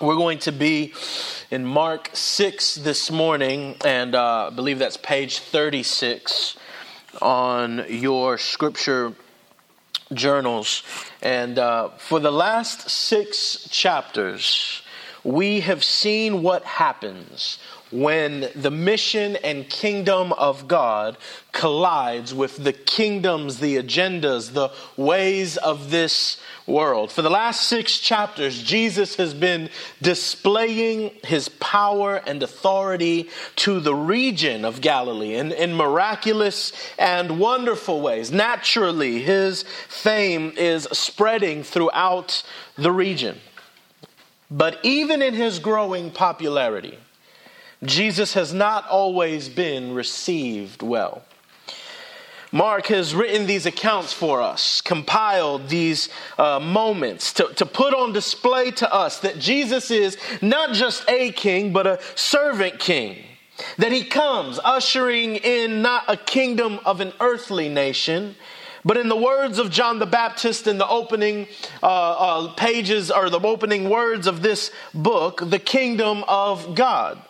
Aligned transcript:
We're 0.00 0.14
going 0.14 0.38
to 0.40 0.52
be 0.52 0.94
in 1.50 1.64
Mark 1.64 2.10
6 2.12 2.76
this 2.76 3.10
morning, 3.10 3.74
and 3.84 4.14
uh, 4.14 4.46
I 4.46 4.50
believe 4.50 4.78
that's 4.78 4.96
page 4.96 5.40
36 5.40 6.56
on 7.20 7.84
your 7.88 8.38
scripture 8.38 9.12
journals. 10.12 10.84
And 11.20 11.58
uh, 11.58 11.88
for 11.98 12.20
the 12.20 12.30
last 12.30 12.88
six 12.88 13.68
chapters, 13.72 14.82
we 15.24 15.60
have 15.60 15.82
seen 15.82 16.44
what 16.44 16.62
happens 16.64 17.58
when 17.90 18.48
the 18.54 18.70
mission 18.70 19.36
and 19.36 19.68
kingdom 19.68 20.32
of 20.34 20.68
God 20.68 21.16
collides 21.52 22.34
with 22.34 22.62
the 22.62 22.72
kingdoms, 22.72 23.58
the 23.58 23.76
agendas, 23.76 24.52
the 24.52 24.70
ways 24.96 25.56
of 25.56 25.90
this 25.90 26.40
world. 26.66 27.10
For 27.10 27.22
the 27.22 27.30
last 27.30 27.62
six 27.62 27.98
chapters, 27.98 28.62
Jesus 28.62 29.16
has 29.16 29.32
been 29.32 29.70
displaying 30.02 31.10
his 31.24 31.48
power 31.48 32.16
and 32.26 32.42
authority 32.42 33.30
to 33.56 33.80
the 33.80 33.94
region 33.94 34.64
of 34.64 34.80
Galilee 34.80 35.34
in, 35.34 35.52
in 35.52 35.74
miraculous 35.74 36.72
and 36.98 37.40
wonderful 37.40 38.00
ways. 38.00 38.30
Naturally, 38.30 39.22
his 39.22 39.62
fame 39.88 40.52
is 40.56 40.86
spreading 40.92 41.62
throughout 41.62 42.42
the 42.76 42.92
region. 42.92 43.38
But 44.50 44.78
even 44.82 45.22
in 45.22 45.34
his 45.34 45.58
growing 45.58 46.10
popularity, 46.10 46.98
Jesus 47.84 48.34
has 48.34 48.52
not 48.52 48.88
always 48.88 49.48
been 49.48 49.94
received 49.94 50.82
well. 50.82 51.22
Mark 52.50 52.86
has 52.86 53.14
written 53.14 53.46
these 53.46 53.66
accounts 53.66 54.12
for 54.12 54.40
us, 54.40 54.80
compiled 54.80 55.68
these 55.68 56.08
uh, 56.38 56.58
moments 56.58 57.34
to, 57.34 57.52
to 57.54 57.66
put 57.66 57.92
on 57.94 58.12
display 58.12 58.70
to 58.70 58.92
us 58.92 59.20
that 59.20 59.38
Jesus 59.38 59.90
is 59.90 60.16
not 60.40 60.72
just 60.72 61.04
a 61.08 61.30
king, 61.32 61.72
but 61.72 61.86
a 61.86 62.00
servant 62.14 62.78
king. 62.78 63.22
That 63.76 63.92
he 63.92 64.04
comes 64.04 64.58
ushering 64.64 65.36
in 65.36 65.82
not 65.82 66.04
a 66.08 66.16
kingdom 66.16 66.80
of 66.86 67.00
an 67.00 67.12
earthly 67.20 67.68
nation, 67.68 68.34
but 68.84 68.96
in 68.96 69.08
the 69.08 69.16
words 69.16 69.58
of 69.58 69.70
John 69.70 69.98
the 69.98 70.06
Baptist 70.06 70.66
in 70.66 70.78
the 70.78 70.88
opening 70.88 71.48
uh, 71.82 71.86
uh, 71.86 72.54
pages 72.54 73.10
or 73.10 73.28
the 73.28 73.40
opening 73.40 73.90
words 73.90 74.26
of 74.26 74.40
this 74.40 74.70
book, 74.94 75.42
the 75.44 75.58
kingdom 75.58 76.24
of 76.28 76.74
God. 76.74 77.20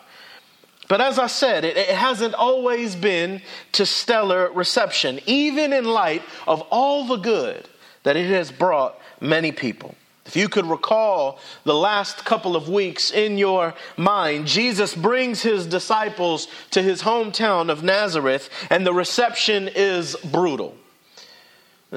But 0.89 1.01
as 1.01 1.19
I 1.19 1.27
said, 1.27 1.63
it, 1.63 1.77
it, 1.77 1.89
hasn't 1.89 2.33
always 2.33 2.95
been 2.95 3.41
to 3.73 3.85
stellar 3.85 4.51
reception, 4.51 5.19
even 5.27 5.71
in 5.71 5.85
light 5.85 6.23
of 6.47 6.61
all 6.71 7.05
the 7.05 7.17
good 7.17 7.69
that 8.03 8.17
it 8.17 8.27
has 8.31 8.51
brought 8.51 8.99
many 9.21 9.51
people. 9.51 9.93
If 10.25 10.35
you 10.35 10.49
could 10.49 10.65
recall 10.65 11.39
the 11.63 11.75
last 11.75 12.25
couple 12.25 12.55
of 12.55 12.69
weeks 12.69 13.11
in 13.11 13.37
your 13.37 13.75
mind, 13.97 14.47
Jesus 14.47 14.95
brings 14.95 15.43
his 15.43 15.67
disciples 15.67 16.47
to 16.71 16.81
his 16.81 17.03
hometown 17.03 17.69
of 17.69 17.83
Nazareth, 17.83 18.49
and 18.71 18.85
the 18.85 18.93
reception 18.93 19.69
is 19.75 20.15
brutal. 20.31 20.75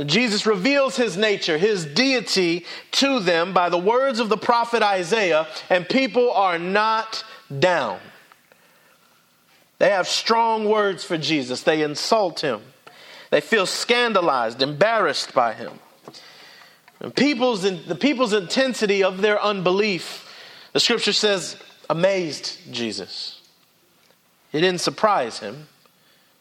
Jesus 0.05 0.45
reveals 0.45 0.97
his 0.97 1.17
nature, 1.17 1.57
his 1.57 1.87
deity 1.87 2.67
to 2.93 3.21
them 3.21 3.55
by 3.55 3.71
the 3.71 3.79
words 3.79 4.19
of 4.19 4.29
the 4.29 4.37
prophet 4.37 4.83
Isaiah, 4.83 5.47
and 5.71 5.89
people 5.89 6.31
are 6.33 6.59
not 6.59 7.25
down. 7.59 7.99
They 9.83 9.91
have 9.91 10.07
strong 10.07 10.69
words 10.69 11.03
for 11.03 11.19
Jesus. 11.19 11.65
They 11.65 11.83
insult 11.83 12.39
him. 12.39 12.61
They 13.31 13.41
feel 13.41 13.67
scandalized, 13.67 14.63
embarrassed 14.63 15.35
by 15.35 15.55
him. 15.55 15.73
And 17.01 17.13
people's, 17.13 17.63
the 17.63 17.97
people's 17.97 18.33
intensity 18.33 19.03
of 19.03 19.23
their 19.23 19.43
unbelief, 19.43 20.33
the 20.73 20.79
scripture 20.79 21.13
says, 21.13 21.57
amazed 21.91 22.59
Jesus. 22.71 23.41
It 24.53 24.61
didn't 24.61 24.83
surprise 24.83 25.41
him, 25.41 25.67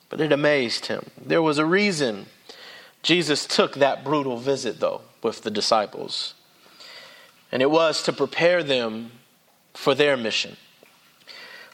but 0.09 0.21
it 0.21 0.31
amazed 0.31 0.85
him. 0.85 1.09
There 1.19 1.41
was 1.41 1.57
a 1.57 1.65
reason 1.65 2.27
Jesus 3.01 3.47
took 3.47 3.73
that 3.73 4.03
brutal 4.03 4.37
visit, 4.37 4.79
though, 4.79 5.01
with 5.23 5.41
the 5.41 5.49
disciples. 5.49 6.35
And 7.51 7.63
it 7.63 7.71
was 7.71 8.03
to 8.03 8.13
prepare 8.13 8.61
them 8.61 9.13
for 9.73 9.95
their 9.95 10.15
mission. 10.15 10.57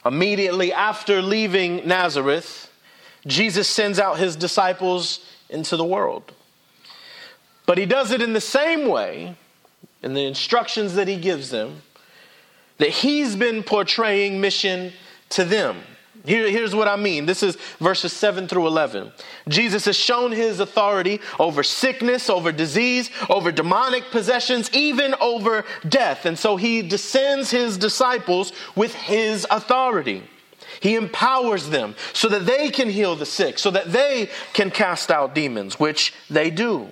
Immediately 0.08 0.72
after 0.72 1.20
leaving 1.20 1.86
Nazareth, 1.86 2.72
Jesus 3.26 3.68
sends 3.68 3.98
out 3.98 4.18
his 4.18 4.36
disciples 4.36 5.20
into 5.50 5.76
the 5.76 5.84
world. 5.84 6.32
But 7.66 7.76
he 7.76 7.84
does 7.84 8.10
it 8.10 8.22
in 8.22 8.32
the 8.32 8.40
same 8.40 8.88
way, 8.88 9.36
in 10.02 10.14
the 10.14 10.24
instructions 10.24 10.94
that 10.94 11.08
he 11.08 11.16
gives 11.16 11.50
them, 11.50 11.82
that 12.78 12.88
he's 12.88 13.36
been 13.36 13.62
portraying 13.62 14.40
mission 14.40 14.94
to 15.28 15.44
them. 15.44 15.76
Here, 16.28 16.50
here's 16.50 16.74
what 16.74 16.88
I 16.88 16.96
mean. 16.96 17.24
This 17.24 17.42
is 17.42 17.56
verses 17.80 18.12
7 18.12 18.48
through 18.48 18.66
11. 18.66 19.10
Jesus 19.48 19.86
has 19.86 19.96
shown 19.96 20.30
his 20.30 20.60
authority 20.60 21.22
over 21.40 21.62
sickness, 21.62 22.28
over 22.28 22.52
disease, 22.52 23.10
over 23.30 23.50
demonic 23.50 24.04
possessions, 24.10 24.68
even 24.74 25.14
over 25.22 25.64
death. 25.88 26.26
And 26.26 26.38
so 26.38 26.56
he 26.56 26.82
descends 26.82 27.50
his 27.50 27.78
disciples 27.78 28.52
with 28.76 28.94
his 28.94 29.46
authority. 29.50 30.22
He 30.80 30.96
empowers 30.96 31.70
them 31.70 31.94
so 32.12 32.28
that 32.28 32.44
they 32.44 32.68
can 32.68 32.90
heal 32.90 33.16
the 33.16 33.24
sick, 33.24 33.58
so 33.58 33.70
that 33.70 33.90
they 33.90 34.28
can 34.52 34.70
cast 34.70 35.10
out 35.10 35.34
demons, 35.34 35.80
which 35.80 36.12
they 36.28 36.50
do. 36.50 36.88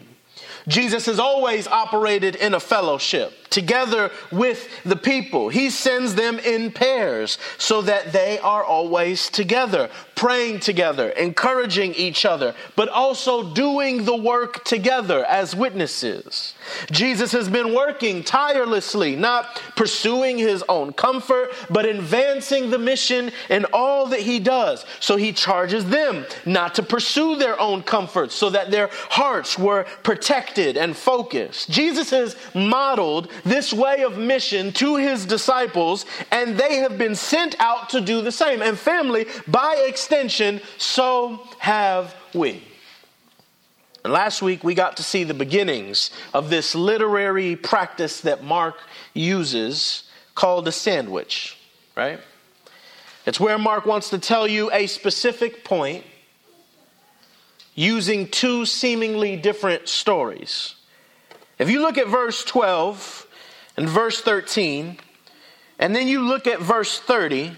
Jesus 0.67 1.05
has 1.05 1.19
always 1.19 1.69
operated 1.69 2.37
in 2.37 2.55
a 2.55 2.61
fellowship 2.61 3.35
together 3.51 4.11
with 4.31 4.69
the 4.85 4.97
people. 4.97 5.49
He 5.49 5.71
sends 5.71 6.15
them 6.15 6.39
in 6.39 6.71
pairs 6.71 7.39
so 7.59 7.83
that 7.83 8.13
they 8.13 8.39
are 8.39 8.65
always 8.65 9.29
together, 9.31 9.91
praying 10.15 10.61
together, 10.61 11.11
encouraging 11.11 11.95
each 11.95 12.25
other, 12.25 12.55
but 12.75 12.89
also 12.89 13.55
doing 13.55 14.05
the 14.05 14.17
work 14.17 14.65
together 14.65 15.25
as 15.25 15.55
witnesses. 15.55 16.55
Jesus 16.91 17.33
has 17.33 17.49
been 17.49 17.75
working 17.75 18.23
tirelessly, 18.23 19.17
not 19.17 19.61
pursuing 19.77 20.39
his 20.39 20.65
own 20.69 20.93
comfort, 20.93 21.53
but 21.71 21.85
advancing 21.85 22.71
the 22.71 22.79
mission 22.79 23.31
in 23.51 23.65
all 23.73 24.07
that 24.07 24.21
he 24.21 24.39
does. 24.39 24.85
So 25.01 25.17
he 25.17 25.33
charges 25.33 25.85
them 25.85 26.27
not 26.45 26.75
to 26.77 26.83
pursue 26.83 27.37
their 27.37 27.59
own 27.61 27.83
comfort 27.83 28.33
so 28.33 28.51
that 28.51 28.71
their 28.71 28.89
hearts 29.11 29.59
were 29.59 29.85
protected 30.03 30.77
and 30.77 30.97
focused. 30.97 31.71
Jesus 31.71 32.11
has 32.11 32.37
modeled 32.55 33.31
this 33.45 33.73
way 33.73 34.03
of 34.03 34.19
mission 34.19 34.73
to 34.75 34.97
his 34.97 35.27
disciples, 35.27 36.07
and 36.31 36.59
they 36.59 36.77
have 36.77 36.99
been 36.99 37.15
sent 37.15 37.57
out 37.59 37.91
to 37.91 38.01
do 38.01 38.23
the 38.23 38.33
same. 38.33 38.63
And 38.63 38.79
family, 38.79 39.27
by 39.47 39.85
extension, 39.89 40.61
so 40.79 41.47
have 41.59 42.15
we. 42.35 42.63
And 44.05 44.13
last 44.13 44.41
week 44.41 44.63
we 44.63 44.75
got 44.75 44.99
to 44.99 45.03
see 45.03 45.25
the 45.25 45.35
beginnings 45.35 46.13
of 46.33 46.49
this 46.49 46.75
literary 46.75 47.57
practice 47.57 48.21
that 48.21 48.45
Mark 48.45 48.77
uses 49.15 50.05
called 50.37 50.69
a 50.69 50.73
sandwich, 50.73 51.59
right? 51.97 52.21
It's 53.27 53.41
where 53.41 53.59
Mark 53.59 53.85
wants 53.85 54.11
to 54.11 54.19
tell 54.19 54.47
you 54.47 54.71
a 54.71 54.87
specific 54.87 55.65
point 55.65 56.05
using 57.75 58.29
two 58.29 58.65
seemingly 58.65 59.37
different 59.37 59.89
stories. 59.89 60.77
If 61.59 61.69
you 61.69 61.81
look 61.81 61.99
at 61.99 62.07
verse 62.07 62.45
12, 62.45 63.26
and 63.77 63.89
verse 63.89 64.21
13, 64.21 64.99
and 65.79 65.95
then 65.95 66.09
you 66.09 66.21
look 66.21 66.47
at 66.47 66.61
verse 66.61 66.99
30, 66.99 67.53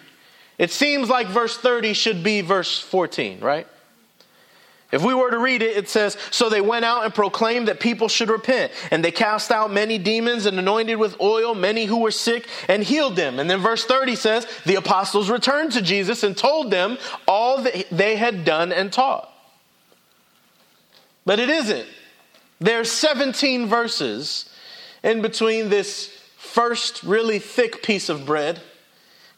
it 0.59 0.71
seems 0.71 1.09
like 1.09 1.29
verse 1.29 1.57
30 1.57 1.93
should 1.93 2.23
be 2.25 2.41
verse 2.41 2.81
14, 2.81 3.41
right? 3.41 3.67
If 4.91 5.05
we 5.05 5.13
were 5.13 5.31
to 5.31 5.39
read 5.39 5.61
it, 5.61 5.77
it 5.77 5.89
says, 5.89 6.17
So 6.31 6.49
they 6.49 6.63
went 6.63 6.85
out 6.85 7.05
and 7.05 7.15
proclaimed 7.15 7.69
that 7.69 7.79
people 7.79 8.09
should 8.09 8.31
repent. 8.31 8.73
And 8.91 9.05
they 9.05 9.11
cast 9.11 9.51
out 9.51 9.71
many 9.71 9.99
demons 9.99 10.47
and 10.47 10.59
anointed 10.59 10.99
with 10.99 11.21
oil 11.21 11.55
many 11.55 11.85
who 11.85 12.01
were 12.01 12.11
sick 12.11 12.49
and 12.69 12.83
healed 12.83 13.15
them. 13.15 13.39
And 13.39 13.51
then 13.51 13.61
verse 13.61 13.85
30 13.85 14.17
says, 14.17 14.47
The 14.65 14.77
apostles 14.77 15.29
returned 15.29 15.73
to 15.73 15.83
Jesus 15.83 16.23
and 16.23 16.35
told 16.35 16.71
them 16.71 16.97
all 17.27 17.63
that 17.63 17.87
they 17.91 18.17
had 18.17 18.47
done 18.47 18.73
and 18.73 18.91
taught. 18.91 19.31
But 21.27 21.39
it 21.39 21.51
isn't. 21.51 21.87
There's 22.59 22.91
17 22.91 23.67
verses 23.67 24.49
in 25.05 25.21
between 25.21 25.69
this 25.69 26.18
first 26.49 27.03
really 27.03 27.39
thick 27.39 27.83
piece 27.83 28.09
of 28.09 28.25
bread 28.25 28.61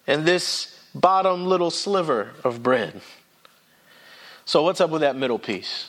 and 0.06 0.24
this 0.24 0.78
bottom 0.94 1.46
little 1.46 1.70
sliver 1.70 2.30
of 2.44 2.62
bread. 2.62 3.00
So, 4.44 4.62
what's 4.62 4.80
up 4.80 4.90
with 4.90 5.02
that 5.02 5.16
middle 5.16 5.38
piece? 5.38 5.88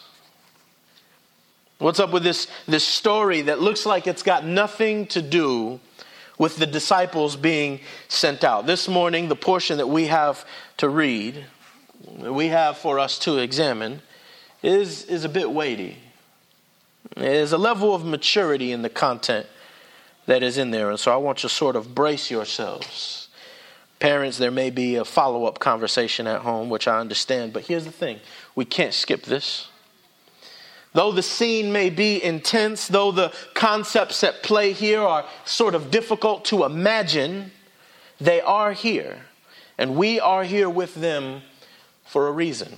What's 1.77 1.99
up 1.99 2.11
with 2.11 2.23
this, 2.23 2.47
this 2.67 2.85
story 2.85 3.41
that 3.43 3.59
looks 3.59 3.85
like 3.85 4.05
it's 4.05 4.21
got 4.21 4.45
nothing 4.45 5.07
to 5.07 5.21
do 5.21 5.79
with 6.37 6.57
the 6.57 6.67
disciples 6.67 7.35
being 7.35 7.79
sent 8.07 8.43
out? 8.43 8.67
This 8.67 8.87
morning, 8.87 9.29
the 9.29 9.35
portion 9.35 9.77
that 9.77 9.87
we 9.87 10.05
have 10.07 10.45
to 10.77 10.89
read, 10.89 11.45
we 12.19 12.47
have 12.47 12.77
for 12.77 12.99
us 12.99 13.17
to 13.19 13.39
examine, 13.39 14.01
is, 14.61 15.05
is 15.05 15.23
a 15.23 15.29
bit 15.29 15.51
weighty. 15.51 15.97
There's 17.15 17.51
a 17.51 17.57
level 17.57 17.95
of 17.95 18.05
maturity 18.05 18.71
in 18.71 18.83
the 18.83 18.89
content 18.89 19.47
that 20.25 20.43
is 20.43 20.57
in 20.57 20.71
there. 20.71 20.89
And 20.89 20.99
so 20.99 21.13
I 21.13 21.17
want 21.17 21.43
you 21.43 21.49
to 21.49 21.55
sort 21.55 21.75
of 21.75 21.95
brace 21.95 22.29
yourselves. 22.29 23.27
Parents, 23.99 24.37
there 24.37 24.51
may 24.51 24.69
be 24.69 24.95
a 24.95 25.05
follow 25.05 25.45
up 25.45 25.59
conversation 25.59 26.25
at 26.25 26.41
home, 26.41 26.69
which 26.69 26.87
I 26.87 26.99
understand, 26.99 27.53
but 27.53 27.63
here's 27.63 27.85
the 27.85 27.91
thing 27.91 28.19
we 28.55 28.65
can't 28.65 28.93
skip 28.93 29.23
this. 29.23 29.67
Though 30.93 31.11
the 31.11 31.23
scene 31.23 31.71
may 31.71 31.89
be 31.89 32.21
intense, 32.21 32.87
though 32.87 33.11
the 33.11 33.33
concepts 33.53 34.23
at 34.23 34.43
play 34.43 34.73
here 34.73 35.01
are 35.01 35.25
sort 35.45 35.73
of 35.73 35.89
difficult 35.89 36.45
to 36.45 36.65
imagine, 36.65 37.51
they 38.19 38.41
are 38.41 38.73
here. 38.73 39.25
And 39.77 39.95
we 39.95 40.19
are 40.19 40.43
here 40.43 40.69
with 40.69 40.95
them 40.95 41.43
for 42.03 42.27
a 42.27 42.31
reason. 42.31 42.77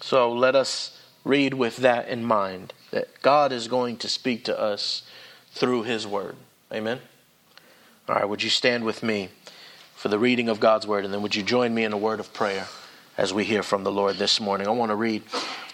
So 0.00 0.32
let 0.32 0.54
us 0.54 1.00
read 1.24 1.54
with 1.54 1.78
that 1.78 2.08
in 2.08 2.24
mind 2.24 2.74
that 2.90 3.22
God 3.22 3.52
is 3.52 3.68
going 3.68 3.96
to 3.98 4.08
speak 4.08 4.44
to 4.44 4.58
us 4.58 5.02
through 5.52 5.84
His 5.84 6.06
Word. 6.06 6.36
Amen? 6.72 7.00
All 8.08 8.14
right, 8.14 8.28
would 8.28 8.42
you 8.42 8.50
stand 8.50 8.84
with 8.84 9.02
me 9.02 9.28
for 9.96 10.08
the 10.08 10.18
reading 10.18 10.48
of 10.48 10.60
God's 10.60 10.86
Word, 10.86 11.04
and 11.04 11.12
then 11.12 11.20
would 11.22 11.34
you 11.34 11.42
join 11.42 11.74
me 11.74 11.82
in 11.84 11.92
a 11.92 11.98
word 11.98 12.20
of 12.20 12.32
prayer 12.32 12.66
as 13.18 13.34
we 13.34 13.44
hear 13.44 13.64
from 13.64 13.82
the 13.82 13.90
Lord 13.90 14.16
this 14.16 14.40
morning? 14.40 14.68
I 14.68 14.70
want 14.70 14.90
to 14.90 14.96
read 14.96 15.24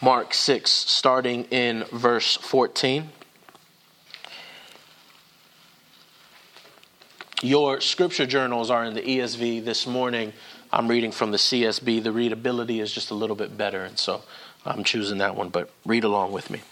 Mark 0.01 0.33
6, 0.33 0.71
starting 0.71 1.45
in 1.45 1.85
verse 1.93 2.37
14. 2.37 3.11
Your 7.43 7.83
scripture 7.83 8.27
journals 8.27 8.71
are 8.71 8.85
in 8.85 8.95
the 8.95 9.03
ESV 9.03 9.67
this 9.67 9.87
morning. 9.87 10.33
I'm 10.73 10.89
reading 10.89 11.13
from 11.13 11.31
the 11.31 11.37
CSB. 11.37 12.03
The 12.03 12.11
readability 12.11 12.81
is 12.81 12.91
just 12.91 13.11
a 13.11 13.15
little 13.15 13.37
bit 13.37 13.59
better, 13.59 13.85
and 13.85 13.99
so 13.99 14.23
I'm 14.65 14.83
choosing 14.83 15.19
that 15.19 15.37
one, 15.37 15.51
but 15.51 15.71
read 15.85 16.05
along 16.05 16.33
with 16.33 16.51
me. 16.51 16.63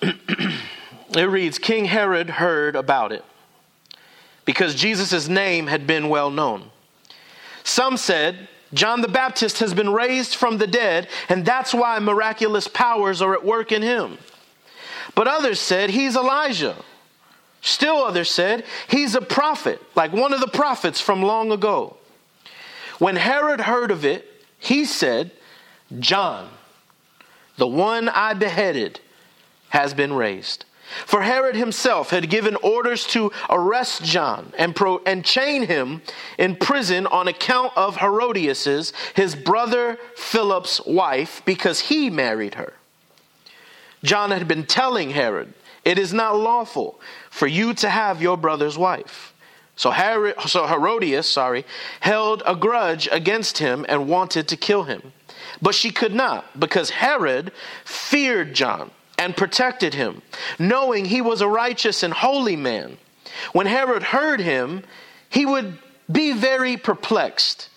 it 1.16 1.24
reads 1.24 1.58
King 1.58 1.86
Herod 1.86 2.30
heard 2.30 2.76
about 2.76 3.12
it 3.12 3.24
because 4.44 4.74
Jesus' 4.74 5.28
name 5.28 5.66
had 5.66 5.86
been 5.86 6.08
well 6.08 6.30
known. 6.30 6.70
Some 7.64 7.96
said, 7.96 8.48
John 8.72 9.00
the 9.00 9.08
Baptist 9.08 9.58
has 9.58 9.74
been 9.74 9.90
raised 9.90 10.34
from 10.34 10.58
the 10.58 10.66
dead, 10.66 11.08
and 11.28 11.44
that's 11.44 11.74
why 11.74 11.98
miraculous 11.98 12.68
powers 12.68 13.22
are 13.22 13.34
at 13.34 13.44
work 13.44 13.72
in 13.72 13.82
him. 13.82 14.18
But 15.14 15.28
others 15.28 15.60
said, 15.60 15.90
He's 15.90 16.16
Elijah. 16.16 16.76
Still 17.60 17.96
others 17.96 18.30
said, 18.30 18.64
He's 18.88 19.14
a 19.14 19.20
prophet, 19.20 19.82
like 19.94 20.12
one 20.12 20.32
of 20.32 20.40
the 20.40 20.48
prophets 20.48 21.00
from 21.00 21.22
long 21.22 21.50
ago. 21.50 21.96
When 22.98 23.16
Herod 23.16 23.60
heard 23.60 23.90
of 23.90 24.04
it, 24.04 24.26
he 24.58 24.84
said, 24.84 25.30
John, 25.98 26.48
the 27.56 27.66
one 27.66 28.08
I 28.08 28.34
beheaded, 28.34 29.00
has 29.70 29.94
been 29.94 30.12
raised. 30.12 30.64
For 31.06 31.22
Herod 31.22 31.54
himself 31.54 32.10
had 32.10 32.30
given 32.30 32.56
orders 32.56 33.06
to 33.08 33.30
arrest 33.50 34.04
John 34.04 34.52
and, 34.56 34.74
pro- 34.74 35.02
and 35.04 35.24
chain 35.24 35.66
him 35.66 36.02
in 36.38 36.56
prison 36.56 37.06
on 37.06 37.28
account 37.28 37.72
of 37.76 37.98
Herodias, 37.98 38.92
his 39.14 39.34
brother 39.34 39.98
Philip's 40.16 40.84
wife, 40.86 41.42
because 41.44 41.80
he 41.80 42.10
married 42.10 42.54
her. 42.54 42.72
John 44.02 44.30
had 44.30 44.48
been 44.48 44.64
telling 44.64 45.10
Herod, 45.10 45.52
It 45.84 45.98
is 45.98 46.12
not 46.12 46.38
lawful 46.38 47.00
for 47.30 47.46
you 47.46 47.74
to 47.74 47.90
have 47.90 48.22
your 48.22 48.36
brother's 48.36 48.78
wife. 48.78 49.34
So, 49.76 49.90
Herod, 49.90 50.34
so 50.46 50.66
Herodias, 50.66 51.28
sorry, 51.28 51.64
held 52.00 52.42
a 52.46 52.56
grudge 52.56 53.08
against 53.12 53.58
him 53.58 53.86
and 53.88 54.08
wanted 54.08 54.48
to 54.48 54.56
kill 54.56 54.84
him. 54.84 55.12
But 55.62 55.74
she 55.74 55.90
could 55.90 56.14
not, 56.14 56.58
because 56.58 56.90
Herod 56.90 57.52
feared 57.84 58.54
John 58.54 58.90
and 59.18 59.36
protected 59.36 59.94
him, 59.94 60.22
knowing 60.58 61.04
he 61.04 61.20
was 61.20 61.40
a 61.40 61.48
righteous 61.48 62.02
and 62.02 62.14
holy 62.14 62.56
man. 62.56 62.96
When 63.52 63.66
Herod 63.66 64.02
heard 64.02 64.40
him, 64.40 64.84
he 65.28 65.44
would 65.44 65.76
be 66.10 66.32
very 66.32 66.76
perplexed, 66.76 67.68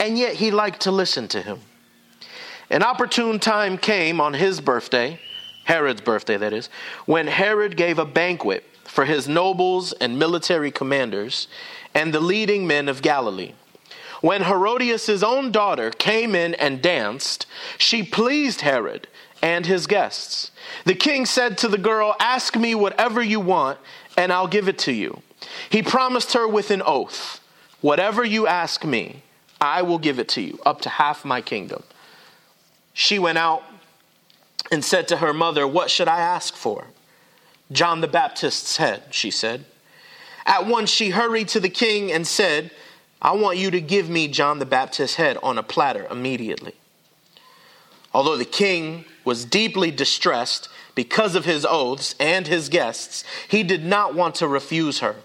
and 0.00 0.18
yet 0.18 0.34
he 0.34 0.50
liked 0.50 0.80
to 0.82 0.90
listen 0.90 1.28
to 1.28 1.42
him. 1.42 1.60
An 2.70 2.82
opportune 2.82 3.38
time 3.38 3.76
came 3.78 4.20
on 4.20 4.34
his 4.34 4.60
birthday, 4.60 5.20
Herod's 5.64 6.00
birthday, 6.00 6.36
that 6.36 6.52
is, 6.52 6.68
when 7.04 7.26
Herod 7.26 7.76
gave 7.76 7.98
a 7.98 8.04
banquet 8.04 8.64
for 8.84 9.04
his 9.04 9.28
nobles 9.28 9.92
and 9.92 10.18
military 10.18 10.70
commanders 10.70 11.46
and 11.94 12.12
the 12.12 12.20
leading 12.20 12.66
men 12.66 12.88
of 12.88 13.02
Galilee. 13.02 13.52
When 14.20 14.42
Herodias' 14.42 15.22
own 15.22 15.50
daughter 15.50 15.90
came 15.90 16.34
in 16.34 16.54
and 16.54 16.82
danced, 16.82 17.46
she 17.78 18.02
pleased 18.02 18.60
Herod 18.60 19.08
and 19.42 19.66
his 19.66 19.86
guests. 19.86 20.50
The 20.84 20.94
king 20.94 21.26
said 21.26 21.58
to 21.58 21.68
the 21.68 21.78
girl, 21.78 22.14
Ask 22.20 22.56
me 22.56 22.74
whatever 22.74 23.22
you 23.22 23.40
want, 23.40 23.78
and 24.16 24.32
I'll 24.32 24.48
give 24.48 24.68
it 24.68 24.78
to 24.80 24.92
you. 24.92 25.22
He 25.68 25.82
promised 25.82 26.32
her 26.34 26.46
with 26.46 26.70
an 26.70 26.82
oath, 26.84 27.40
Whatever 27.80 28.24
you 28.24 28.46
ask 28.46 28.84
me, 28.84 29.22
I 29.60 29.82
will 29.82 29.98
give 29.98 30.18
it 30.18 30.28
to 30.30 30.42
you, 30.42 30.58
up 30.66 30.82
to 30.82 30.88
half 30.88 31.24
my 31.24 31.40
kingdom. 31.40 31.82
She 32.92 33.18
went 33.18 33.38
out 33.38 33.62
and 34.70 34.84
said 34.84 35.08
to 35.08 35.18
her 35.18 35.32
mother, 35.32 35.66
What 35.66 35.90
should 35.90 36.08
I 36.08 36.20
ask 36.20 36.54
for? 36.54 36.86
John 37.72 38.00
the 38.00 38.08
Baptist's 38.08 38.76
head, 38.76 39.02
she 39.10 39.30
said. 39.30 39.64
At 40.44 40.66
once 40.66 40.90
she 40.90 41.10
hurried 41.10 41.48
to 41.48 41.60
the 41.60 41.68
king 41.68 42.10
and 42.10 42.26
said, 42.26 42.70
I 43.22 43.32
want 43.32 43.58
you 43.58 43.70
to 43.70 43.80
give 43.80 44.08
me 44.08 44.28
John 44.28 44.58
the 44.58 44.66
Baptist's 44.66 45.16
head 45.16 45.36
on 45.42 45.58
a 45.58 45.62
platter 45.62 46.06
immediately. 46.10 46.74
Although 48.12 48.36
the 48.36 48.44
king 48.44 49.04
was 49.24 49.44
deeply 49.44 49.90
distressed 49.90 50.68
because 50.94 51.34
of 51.34 51.44
his 51.44 51.66
oaths 51.68 52.14
and 52.18 52.46
his 52.46 52.68
guests, 52.68 53.24
he 53.48 53.62
did 53.62 53.84
not 53.84 54.14
want 54.14 54.34
to 54.36 54.48
refuse 54.48 55.00
her. 55.00 55.16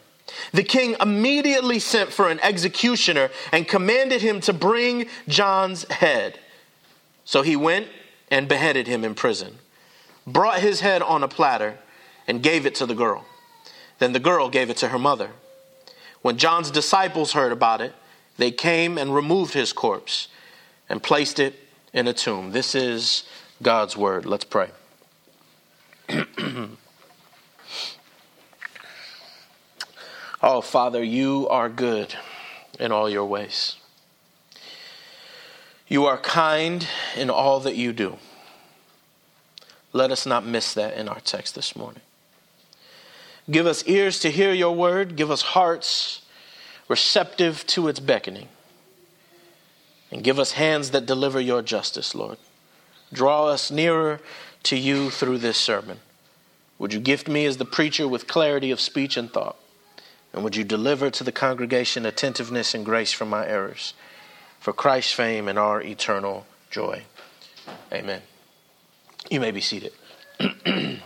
The 0.51 0.63
king 0.63 0.95
immediately 0.99 1.79
sent 1.79 2.11
for 2.11 2.29
an 2.29 2.39
executioner 2.41 3.29
and 3.51 3.67
commanded 3.67 4.21
him 4.21 4.41
to 4.41 4.53
bring 4.53 5.07
John's 5.27 5.89
head. 5.91 6.39
So 7.23 7.41
he 7.41 7.55
went 7.55 7.87
and 8.29 8.47
beheaded 8.47 8.87
him 8.87 9.03
in 9.03 9.15
prison, 9.15 9.57
brought 10.25 10.59
his 10.59 10.79
head 10.81 11.01
on 11.01 11.23
a 11.23 11.27
platter, 11.27 11.77
and 12.27 12.41
gave 12.41 12.65
it 12.65 12.75
to 12.75 12.85
the 12.85 12.95
girl. 12.95 13.25
Then 13.99 14.13
the 14.13 14.19
girl 14.19 14.49
gave 14.49 14.69
it 14.69 14.77
to 14.77 14.89
her 14.89 14.99
mother. 14.99 15.31
When 16.21 16.37
John's 16.37 16.71
disciples 16.71 17.33
heard 17.33 17.51
about 17.51 17.81
it, 17.81 17.93
they 18.37 18.51
came 18.51 18.97
and 18.97 19.13
removed 19.13 19.53
his 19.53 19.71
corpse 19.71 20.27
and 20.89 21.01
placed 21.01 21.39
it 21.39 21.55
in 21.93 22.07
a 22.07 22.13
tomb. 22.13 22.51
This 22.51 22.75
is 22.75 23.23
God's 23.61 23.95
word. 23.95 24.25
Let's 24.25 24.45
pray. 24.45 24.69
oh, 30.41 30.61
Father, 30.61 31.03
you 31.03 31.47
are 31.49 31.69
good 31.69 32.15
in 32.79 32.91
all 32.91 33.09
your 33.09 33.25
ways. 33.25 33.77
You 35.87 36.05
are 36.05 36.17
kind 36.17 36.87
in 37.15 37.29
all 37.29 37.59
that 37.61 37.75
you 37.75 37.93
do. 37.93 38.17
Let 39.93 40.11
us 40.11 40.25
not 40.25 40.45
miss 40.45 40.73
that 40.73 40.97
in 40.97 41.07
our 41.07 41.21
text 41.21 41.55
this 41.55 41.75
morning. 41.75 42.01
Give 43.49 43.65
us 43.65 43.85
ears 43.85 44.19
to 44.19 44.31
hear 44.31 44.51
your 44.51 44.75
word. 44.75 45.15
Give 45.15 45.31
us 45.31 45.41
hearts 45.41 46.21
receptive 46.87 47.65
to 47.67 47.87
its 47.87 47.99
beckoning. 47.99 48.49
And 50.11 50.23
give 50.23 50.39
us 50.39 50.53
hands 50.53 50.91
that 50.91 51.05
deliver 51.05 51.39
your 51.39 51.61
justice, 51.61 52.13
Lord. 52.15 52.37
Draw 53.13 53.47
us 53.47 53.71
nearer 53.71 54.19
to 54.63 54.75
you 54.75 55.09
through 55.09 55.37
this 55.37 55.57
sermon. 55.57 55.99
Would 56.79 56.93
you 56.93 56.99
gift 56.99 57.27
me 57.27 57.45
as 57.45 57.57
the 57.57 57.65
preacher 57.65 58.07
with 58.07 58.27
clarity 58.27 58.71
of 58.71 58.79
speech 58.79 59.15
and 59.15 59.31
thought? 59.31 59.57
And 60.33 60.43
would 60.43 60.55
you 60.55 60.63
deliver 60.65 61.09
to 61.09 61.23
the 61.23 61.31
congregation 61.31 62.05
attentiveness 62.05 62.73
and 62.73 62.83
grace 62.83 63.13
from 63.13 63.29
my 63.29 63.47
errors? 63.47 63.93
For 64.59 64.73
Christ's 64.73 65.13
fame 65.13 65.47
and 65.47 65.57
our 65.57 65.81
eternal 65.81 66.45
joy. 66.69 67.03
Amen. 67.93 68.21
You 69.29 69.39
may 69.39 69.51
be 69.51 69.61
seated. 69.61 69.93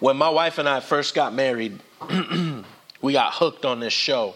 when 0.00 0.16
my 0.16 0.28
wife 0.28 0.58
and 0.58 0.68
I 0.68 0.80
first 0.80 1.14
got 1.14 1.32
married, 1.32 1.80
we 3.02 3.12
got 3.12 3.34
hooked 3.34 3.64
on 3.64 3.80
this 3.80 3.92
show. 3.92 4.34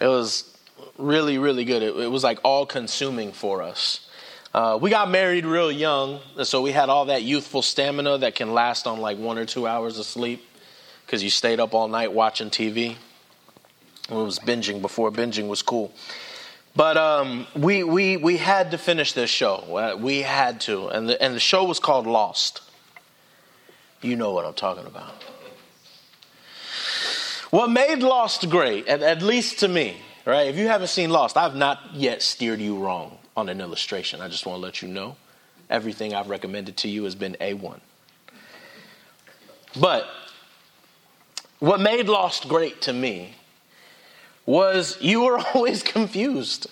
It 0.00 0.06
was 0.06 0.56
really, 0.98 1.38
really 1.38 1.64
good. 1.64 1.82
It, 1.82 1.96
it 1.96 2.10
was 2.10 2.22
like 2.22 2.38
all 2.44 2.66
consuming 2.66 3.32
for 3.32 3.62
us. 3.62 4.06
Uh, 4.54 4.78
we 4.80 4.90
got 4.90 5.10
married 5.10 5.46
real 5.46 5.72
young, 5.72 6.20
so 6.44 6.60
we 6.60 6.72
had 6.72 6.90
all 6.90 7.06
that 7.06 7.22
youthful 7.22 7.62
stamina 7.62 8.18
that 8.18 8.34
can 8.34 8.52
last 8.52 8.86
on 8.86 9.00
like 9.00 9.16
one 9.16 9.38
or 9.38 9.46
two 9.46 9.66
hours 9.66 9.98
of 9.98 10.04
sleep 10.04 10.44
because 11.06 11.24
you 11.24 11.30
stayed 11.30 11.58
up 11.58 11.72
all 11.72 11.88
night 11.88 12.12
watching 12.12 12.50
TV. 12.50 12.96
It 14.10 14.14
was 14.14 14.38
binging 14.38 14.82
before 14.82 15.10
binging 15.10 15.48
was 15.48 15.62
cool. 15.62 15.92
But 16.74 16.96
um, 16.96 17.46
we, 17.54 17.82
we, 17.82 18.16
we 18.16 18.36
had 18.36 18.70
to 18.70 18.78
finish 18.78 19.12
this 19.12 19.30
show. 19.30 19.56
Uh, 19.76 19.96
we 19.96 20.22
had 20.22 20.60
to. 20.62 20.88
And 20.88 21.08
the, 21.08 21.22
and 21.22 21.34
the 21.34 21.40
show 21.40 21.64
was 21.64 21.78
called 21.78 22.06
Lost. 22.06 22.62
You 24.00 24.16
know 24.16 24.32
what 24.32 24.44
I'm 24.44 24.54
talking 24.54 24.86
about. 24.86 25.14
What 27.52 27.68
made 27.68 27.98
Lost 27.98 28.48
great, 28.48 28.88
at, 28.88 29.02
at 29.02 29.20
least 29.20 29.58
to 29.58 29.68
me, 29.68 29.98
right? 30.24 30.46
If 30.46 30.56
you 30.56 30.68
haven't 30.68 30.86
seen 30.86 31.10
Lost, 31.10 31.36
I've 31.36 31.54
not 31.54 31.80
yet 31.92 32.22
steered 32.22 32.60
you 32.60 32.78
wrong. 32.78 33.18
on 33.36 33.50
an 33.50 33.60
illustration. 33.60 34.22
I 34.22 34.28
just 34.28 34.46
want 34.46 34.56
to 34.56 34.62
let 34.62 34.80
you 34.80 34.88
know 34.88 35.16
everything 35.68 36.14
I've 36.14 36.30
recommended 36.30 36.78
to 36.78 36.88
you 36.88 37.04
has 37.04 37.14
been 37.14 37.36
A1. 37.42 37.78
But 39.78 40.06
what 41.58 41.78
made 41.78 42.08
Lost 42.08 42.48
great 42.48 42.80
to 42.82 42.92
me 42.94 43.34
was 44.46 44.96
you 45.02 45.20
were 45.20 45.38
always 45.54 45.82
confused. 45.82 46.68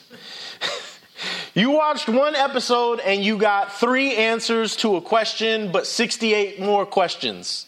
you 1.53 1.73
watched 1.73 2.09
one 2.09 2.35
episode 2.35 3.01
and 3.01 3.23
you 3.23 3.37
got 3.37 3.71
three 3.75 4.17
answers 4.17 4.77
to 4.77 4.97
a 4.97 5.03
question, 5.03 5.73
but 5.73 5.87
68 5.87 6.59
more 6.59 6.87
questions. 6.87 7.67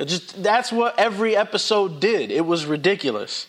It 0.00 0.08
just 0.08 0.42
that's 0.42 0.72
what 0.72 0.98
every 0.98 1.36
episode 1.36 2.00
did. 2.00 2.30
It 2.30 2.46
was 2.46 2.64
ridiculous. 2.64 3.46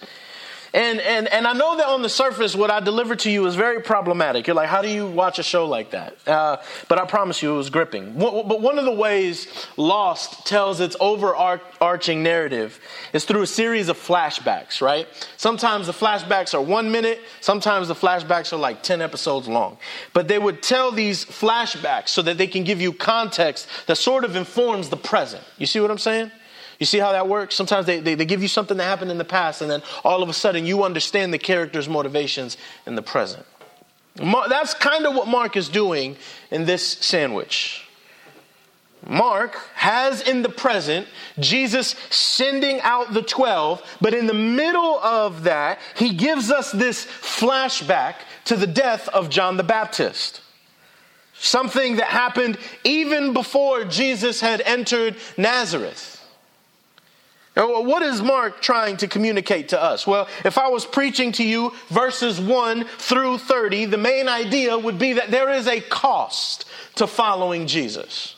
And, 0.74 1.02
and, 1.02 1.28
and 1.28 1.46
I 1.46 1.52
know 1.52 1.76
that 1.78 1.88
on 1.88 2.02
the 2.02 2.08
surface, 2.08 2.56
what 2.56 2.72
I 2.72 2.80
delivered 2.80 3.20
to 3.20 3.32
you 3.32 3.46
is 3.46 3.56
very 3.56 3.82
problematic. 3.82 4.48
You're 4.48 4.56
like, 4.56 4.70
how 4.70 4.82
do 4.82 4.88
you 4.88 5.06
watch 5.06 5.38
a 5.38 5.44
show 5.44 5.66
like 5.66 5.92
that? 5.92 6.16
Uh, 6.26 6.58
but 6.88 6.98
I 6.98 7.06
promise 7.06 7.44
you, 7.44 7.54
it 7.54 7.58
was 7.58 7.70
gripping. 7.70 8.18
But 8.18 8.62
one 8.62 8.80
of 8.80 8.86
the 8.86 8.92
ways 8.94 9.48
Lost 9.76 10.48
tells 10.48 10.80
its 10.80 10.96
overarching 11.02 12.24
narrative 12.24 12.80
is 13.12 13.26
through 13.26 13.42
a 13.42 13.48
series 13.48 13.90
of 13.90 13.98
flashbacks, 13.98 14.82
right? 14.82 15.08
Sometimes 15.36 15.88
the 15.88 15.94
flashbacks 15.94 16.54
are 16.54 16.62
one 16.62 16.90
minute, 16.90 17.20
sometimes 17.42 17.90
the 17.90 17.96
flashbacks 17.96 18.54
are 18.54 18.58
like 18.58 18.82
10 18.82 19.02
episodes 19.02 19.50
long. 19.50 19.78
But 20.14 20.30
they 20.30 20.40
would 20.40 20.64
tell 20.64 20.94
these 20.94 21.26
flashbacks 21.26 22.10
so 22.10 22.22
that 22.22 22.38
they 22.38 22.48
can 22.48 22.64
give 22.64 22.80
you 22.80 22.94
context 22.94 23.68
that 23.88 23.98
sort 23.98 24.24
of 24.24 24.38
informs 24.38 24.88
the 24.88 24.98
present. 24.98 25.44
You 25.58 25.66
see 25.66 25.82
what 25.82 25.92
I'm 25.92 25.98
saying? 25.98 26.32
You 26.82 26.88
see 26.88 26.98
how 26.98 27.12
that 27.12 27.28
works? 27.28 27.54
Sometimes 27.54 27.86
they, 27.86 28.00
they, 28.00 28.16
they, 28.16 28.26
give 28.26 28.42
you 28.42 28.48
something 28.48 28.76
that 28.78 28.86
happened 28.86 29.12
in 29.12 29.20
the 29.20 29.24
past, 29.24 29.62
and 29.62 29.70
then 29.70 29.84
all 30.04 30.24
of 30.24 30.30
a 30.30 30.34
sudden 30.34 30.66
you 30.66 30.84
understand 30.84 31.32
the 31.32 31.38
character's 31.38 31.88
motivations 31.88 32.58
in 32.88 32.96
the 32.96 33.04
present. 33.04 33.46
That's 34.16 34.74
kind 34.74 35.06
of 35.06 35.14
what 35.14 35.28
Mark 35.28 35.56
is 35.56 35.70
doing 35.70 36.18
in 36.50 36.66
this 36.66 36.84
sandwich. 36.84 37.88
Mark 39.08 39.56
has 39.76 40.24
in 40.24 40.42
the 40.42 40.50
present 40.50 41.08
Jesus 41.38 41.96
sending 42.10 42.82
out 42.82 43.14
the 43.14 43.22
12, 43.22 43.98
but 44.02 44.16
in 44.16 44.26
the 44.26 44.34
middle 44.34 44.98
of 45.02 45.44
that, 45.44 45.78
he 45.96 46.16
gives 46.16 46.50
us 46.50 46.72
this 46.72 47.06
flashback 47.06 48.16
to 48.46 48.56
the 48.56 48.66
death 48.66 49.08
of 49.10 49.30
John 49.30 49.58
the 49.58 49.64
Baptist. 49.64 50.42
Something 51.36 51.98
that 51.98 52.08
happened 52.08 52.58
even 52.84 53.34
before 53.34 53.84
Jesus 53.84 54.42
had 54.42 54.62
entered 54.62 55.16
Nazareth. 55.38 56.18
What 57.54 58.02
is 58.02 58.22
Mark 58.22 58.62
trying 58.62 58.98
to 58.98 59.08
communicate 59.08 59.70
to 59.70 59.82
us? 59.82 60.08
Well, 60.08 60.28
if 60.46 60.58
I 60.58 60.70
was 60.70 60.86
preaching 60.86 61.34
to 61.34 61.44
you 61.44 61.74
verses 61.90 62.40
1 62.40 62.86
through 62.86 63.40
30, 63.40 63.86
the 63.86 63.98
main 63.98 64.30
idea 64.30 64.78
would 64.78 64.98
be 64.98 65.14
that 65.14 65.32
there 65.32 65.52
is 65.52 65.68
a 65.68 65.82
cost 65.82 66.66
to 66.96 67.08
following 67.08 67.68
Jesus. 67.68 68.36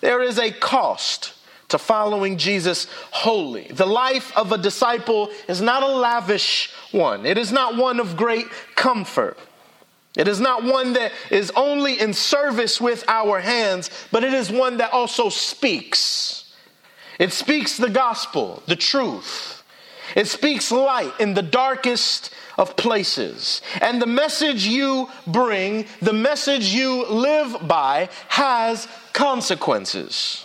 There 0.00 0.22
is 0.22 0.38
a 0.38 0.52
cost 0.52 1.32
to 1.70 1.78
following 1.78 2.38
Jesus 2.38 2.86
wholly. 3.10 3.66
The 3.70 3.86
life 3.86 4.36
of 4.36 4.52
a 4.52 4.58
disciple 4.58 5.30
is 5.48 5.60
not 5.60 5.82
a 5.82 5.88
lavish 5.88 6.70
one, 6.92 7.26
it 7.26 7.38
is 7.38 7.50
not 7.50 7.76
one 7.76 7.98
of 7.98 8.16
great 8.16 8.46
comfort. 8.76 9.38
It 10.14 10.28
is 10.28 10.40
not 10.40 10.62
one 10.62 10.92
that 10.92 11.10
is 11.30 11.50
only 11.56 11.98
in 11.98 12.12
service 12.12 12.78
with 12.78 13.02
our 13.08 13.40
hands, 13.40 13.88
but 14.12 14.22
it 14.22 14.34
is 14.34 14.52
one 14.52 14.76
that 14.76 14.92
also 14.92 15.30
speaks 15.30 16.41
it 17.18 17.32
speaks 17.32 17.76
the 17.76 17.90
gospel, 17.90 18.62
the 18.66 18.76
truth. 18.76 19.62
It 20.14 20.26
speaks 20.26 20.70
light 20.70 21.12
in 21.20 21.34
the 21.34 21.42
darkest 21.42 22.34
of 22.58 22.76
places. 22.76 23.62
And 23.80 24.00
the 24.00 24.06
message 24.06 24.66
you 24.66 25.08
bring, 25.26 25.86
the 26.00 26.12
message 26.12 26.66
you 26.66 27.06
live 27.06 27.66
by, 27.66 28.08
has 28.28 28.88
consequences. 29.12 30.44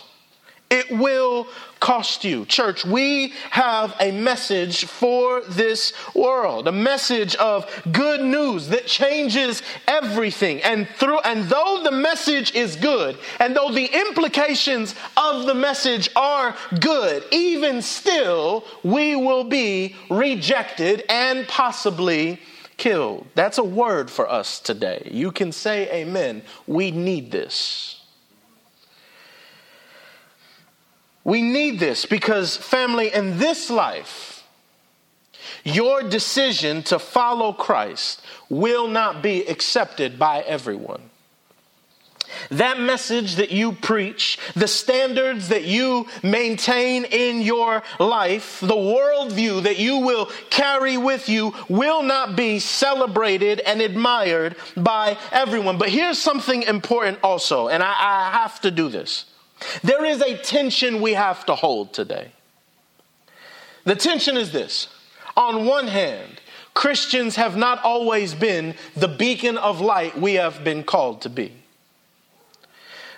It 0.70 0.90
will 0.90 1.46
cost 1.80 2.24
you. 2.24 2.44
Church, 2.44 2.84
we 2.84 3.32
have 3.50 3.96
a 4.00 4.10
message 4.10 4.84
for 4.84 5.40
this 5.42 5.94
world, 6.14 6.68
a 6.68 6.72
message 6.72 7.34
of 7.36 7.66
good 7.90 8.20
news 8.20 8.68
that 8.68 8.86
changes 8.86 9.62
everything. 9.86 10.62
And 10.62 10.86
through 10.96 11.20
and 11.20 11.44
though 11.44 11.80
the 11.82 11.92
message 11.92 12.54
is 12.54 12.76
good, 12.76 13.16
and 13.40 13.56
though 13.56 13.70
the 13.70 13.86
implications 13.86 14.94
of 15.16 15.46
the 15.46 15.54
message 15.54 16.10
are 16.14 16.54
good, 16.80 17.24
even 17.30 17.80
still 17.80 18.64
we 18.82 19.16
will 19.16 19.44
be 19.44 19.96
rejected 20.10 21.04
and 21.08 21.48
possibly 21.48 22.40
killed. 22.76 23.26
That's 23.34 23.58
a 23.58 23.64
word 23.64 24.10
for 24.10 24.30
us 24.30 24.60
today. 24.60 25.08
You 25.10 25.32
can 25.32 25.50
say 25.52 25.90
amen. 26.02 26.42
We 26.66 26.90
need 26.90 27.30
this. 27.30 27.97
We 31.28 31.42
need 31.42 31.78
this 31.78 32.06
because, 32.06 32.56
family, 32.56 33.12
in 33.12 33.36
this 33.36 33.68
life, 33.68 34.46
your 35.62 36.02
decision 36.02 36.82
to 36.84 36.98
follow 36.98 37.52
Christ 37.52 38.22
will 38.48 38.88
not 38.88 39.20
be 39.20 39.44
accepted 39.44 40.18
by 40.18 40.40
everyone. 40.40 41.02
That 42.50 42.80
message 42.80 43.34
that 43.34 43.50
you 43.50 43.72
preach, 43.72 44.38
the 44.54 44.66
standards 44.66 45.48
that 45.48 45.64
you 45.64 46.06
maintain 46.22 47.04
in 47.04 47.42
your 47.42 47.82
life, 48.00 48.60
the 48.60 48.68
worldview 48.68 49.64
that 49.64 49.78
you 49.78 49.98
will 49.98 50.30
carry 50.48 50.96
with 50.96 51.28
you 51.28 51.52
will 51.68 52.02
not 52.02 52.36
be 52.36 52.58
celebrated 52.58 53.60
and 53.60 53.82
admired 53.82 54.56
by 54.78 55.18
everyone. 55.30 55.76
But 55.76 55.90
here's 55.90 56.18
something 56.18 56.62
important 56.62 57.18
also, 57.22 57.68
and 57.68 57.82
I, 57.82 57.92
I 57.98 58.30
have 58.32 58.62
to 58.62 58.70
do 58.70 58.88
this. 58.88 59.26
There 59.82 60.04
is 60.04 60.20
a 60.20 60.36
tension 60.36 61.00
we 61.00 61.14
have 61.14 61.44
to 61.46 61.54
hold 61.54 61.92
today. 61.92 62.32
The 63.84 63.96
tension 63.96 64.36
is 64.36 64.52
this 64.52 64.88
on 65.36 65.66
one 65.66 65.86
hand, 65.86 66.40
Christians 66.74 67.36
have 67.36 67.56
not 67.56 67.82
always 67.82 68.34
been 68.34 68.74
the 68.94 69.08
beacon 69.08 69.56
of 69.56 69.80
light 69.80 70.18
we 70.18 70.34
have 70.34 70.64
been 70.64 70.84
called 70.84 71.22
to 71.22 71.28
be. 71.28 71.52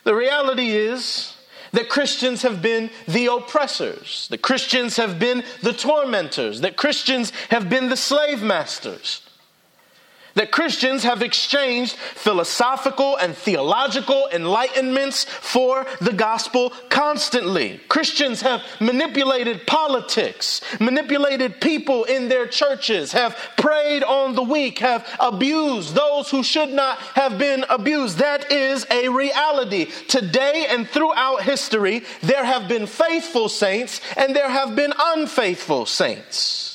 The 0.04 0.14
reality 0.14 0.70
is 0.70 1.35
that 1.73 1.88
Christians 1.88 2.42
have 2.42 2.62
been 2.62 2.90
the 3.06 3.26
oppressors, 3.26 4.28
that 4.30 4.42
Christians 4.42 4.97
have 4.97 5.18
been 5.18 5.44
the 5.62 5.73
tormentors, 5.73 6.62
that 6.62 6.76
Christians 6.76 7.30
have 7.50 7.68
been 7.68 7.88
the 7.88 7.97
slave 7.97 8.42
masters 8.42 9.23
that 10.34 10.52
Christians 10.52 11.02
have 11.04 11.22
exchanged 11.22 11.96
philosophical 11.96 13.16
and 13.16 13.37
theological 13.37 14.28
enlightenments 14.32 15.26
for 15.26 15.87
the 16.00 16.12
gospel 16.12 16.70
constantly. 16.88 17.80
Christians 17.88 18.40
have 18.42 18.62
manipulated 18.80 19.66
politics, 19.66 20.60
manipulated 20.80 21.60
people 21.60 22.04
in 22.04 22.28
their 22.28 22.46
churches, 22.46 23.12
have 23.12 23.37
preyed 23.56 24.02
on 24.02 24.34
the 24.34 24.42
weak, 24.42 24.78
have 24.78 25.06
abused 25.18 25.94
those 25.94 26.30
who 26.30 26.42
should 26.42 26.70
not 26.70 26.99
have 26.99 27.38
been 27.38 27.64
abused. 27.68 28.18
That 28.18 28.50
is 28.52 28.87
a 28.90 29.08
reality. 29.08 29.87
Today 30.08 30.66
and 30.68 30.88
throughout 30.88 31.42
history, 31.42 32.04
there 32.22 32.44
have 32.44 32.68
been 32.68 32.87
faithful 32.87 33.49
saints 33.49 34.00
and 34.16 34.34
there 34.34 34.50
have 34.50 34.76
been 34.76 34.92
unfaithful 34.99 35.87
saints. 35.87 36.70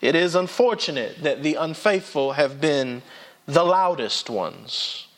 It 0.00 0.14
is 0.14 0.34
unfortunate 0.34 1.22
that 1.22 1.42
the 1.42 1.54
unfaithful 1.54 2.32
have 2.32 2.60
been 2.60 3.02
the 3.46 3.64
loudest 3.64 4.30
ones. 4.30 5.08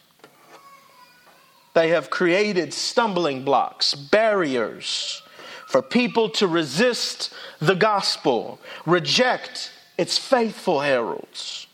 They 1.75 1.89
have 1.89 2.11
created 2.11 2.73
stumbling 2.73 3.45
blocks, 3.45 3.95
barriers 3.95 5.23
for 5.67 5.83
people 5.83 6.29
to 6.29 6.49
resist 6.49 7.33
the 7.61 7.77
gospel, 7.77 8.59
reject 8.87 9.71
its 9.97 10.19
faithful 10.19 10.81
heralds. 10.81 11.67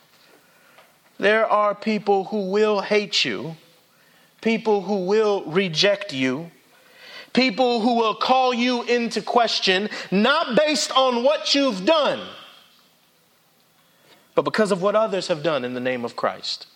There 1.18 1.46
are 1.46 1.74
people 1.74 2.24
who 2.24 2.50
will 2.50 2.80
hate 2.80 3.24
you, 3.24 3.56
people 4.42 4.82
who 4.82 5.06
will 5.06 5.44
reject 5.44 6.12
you, 6.12 6.50
people 7.32 7.80
who 7.80 7.94
will 7.94 8.14
call 8.14 8.52
you 8.52 8.82
into 8.82 9.22
question, 9.22 9.88
not 10.10 10.56
based 10.56 10.92
on 10.92 11.22
what 11.22 11.54
you've 11.54 11.86
done 11.86 12.20
but 14.36 14.42
because 14.42 14.70
of 14.70 14.82
what 14.82 14.94
others 14.94 15.26
have 15.26 15.42
done 15.42 15.64
in 15.64 15.74
the 15.74 15.80
name 15.80 16.04
of 16.04 16.14
Christ. 16.14 16.66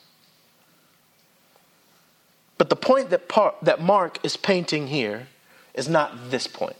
But 2.58 2.70
the 2.70 2.76
point 2.76 3.10
that, 3.10 3.28
par- 3.28 3.54
that 3.62 3.80
Mark 3.80 4.18
is 4.24 4.36
painting 4.36 4.88
here 4.88 5.28
is 5.74 5.88
not 5.88 6.30
this 6.30 6.46
point. 6.46 6.76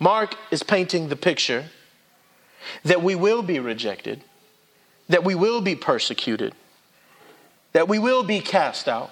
Mark 0.00 0.34
is 0.50 0.62
painting 0.62 1.10
the 1.10 1.16
picture 1.16 1.66
that 2.82 3.02
we 3.02 3.14
will 3.14 3.42
be 3.42 3.58
rejected, 3.58 4.24
that 5.08 5.22
we 5.22 5.34
will 5.34 5.60
be 5.60 5.76
persecuted, 5.76 6.54
that 7.72 7.88
we 7.88 7.98
will 7.98 8.22
be 8.22 8.40
cast 8.40 8.88
out 8.88 9.10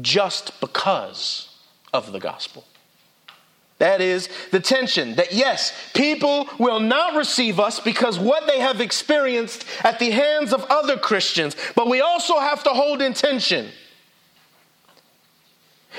just 0.00 0.60
because 0.60 1.56
of 1.94 2.12
the 2.12 2.20
gospel. 2.20 2.64
That 3.78 4.00
is 4.00 4.30
the 4.52 4.60
tension 4.60 5.16
that 5.16 5.32
yes, 5.32 5.72
people 5.92 6.48
will 6.58 6.80
not 6.80 7.14
receive 7.14 7.60
us 7.60 7.78
because 7.78 8.18
what 8.18 8.46
they 8.46 8.58
have 8.58 8.80
experienced 8.80 9.66
at 9.84 9.98
the 9.98 10.10
hands 10.10 10.54
of 10.54 10.64
other 10.70 10.96
Christians, 10.96 11.54
but 11.74 11.88
we 11.88 12.00
also 12.00 12.38
have 12.38 12.62
to 12.64 12.70
hold 12.70 13.02
in 13.02 13.12
tension 13.12 13.68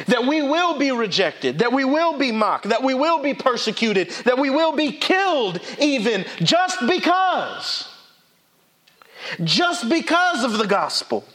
that 0.05 0.25
we 0.25 0.41
will 0.41 0.77
be 0.77 0.91
rejected, 0.91 1.60
that 1.60 1.74
we 1.74 1.84
will 1.84 2.17
be 2.17 2.31
mocked, 2.31 2.69
that 2.69 2.84
we 2.84 2.93
will 2.93 3.22
be 3.22 3.34
persecuted, 3.34 4.10
that 4.25 4.38
we 4.38 4.50
will 4.50 4.75
be 4.75 4.91
killed 4.91 5.60
even 5.79 6.25
just 6.39 6.77
because. 6.88 7.88
Just 9.43 9.89
because 9.89 10.43
of 10.43 10.57
the 10.57 10.67
gospel. 10.67 11.25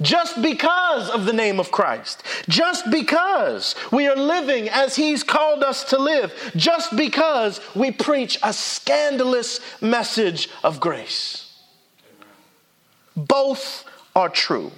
Just 0.00 0.42
because 0.42 1.08
of 1.10 1.24
the 1.24 1.32
name 1.32 1.58
of 1.58 1.70
Christ. 1.70 2.22
Just 2.48 2.90
because 2.90 3.74
we 3.90 4.06
are 4.06 4.16
living 4.16 4.68
as 4.68 4.96
He's 4.96 5.22
called 5.22 5.62
us 5.62 5.84
to 5.84 5.98
live. 5.98 6.32
Just 6.56 6.96
because 6.96 7.60
we 7.74 7.90
preach 7.90 8.38
a 8.42 8.52
scandalous 8.52 9.60
message 9.80 10.48
of 10.62 10.80
grace. 10.80 11.54
Both 13.16 13.84
are 14.14 14.28
true. 14.28 14.72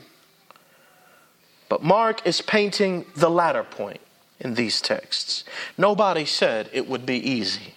But 1.68 1.82
Mark 1.82 2.26
is 2.26 2.40
painting 2.40 3.06
the 3.16 3.30
latter 3.30 3.64
point 3.64 4.00
in 4.38 4.54
these 4.54 4.80
texts. 4.80 5.44
Nobody 5.76 6.24
said 6.24 6.70
it 6.72 6.88
would 6.88 7.06
be 7.06 7.16
easy. 7.16 7.74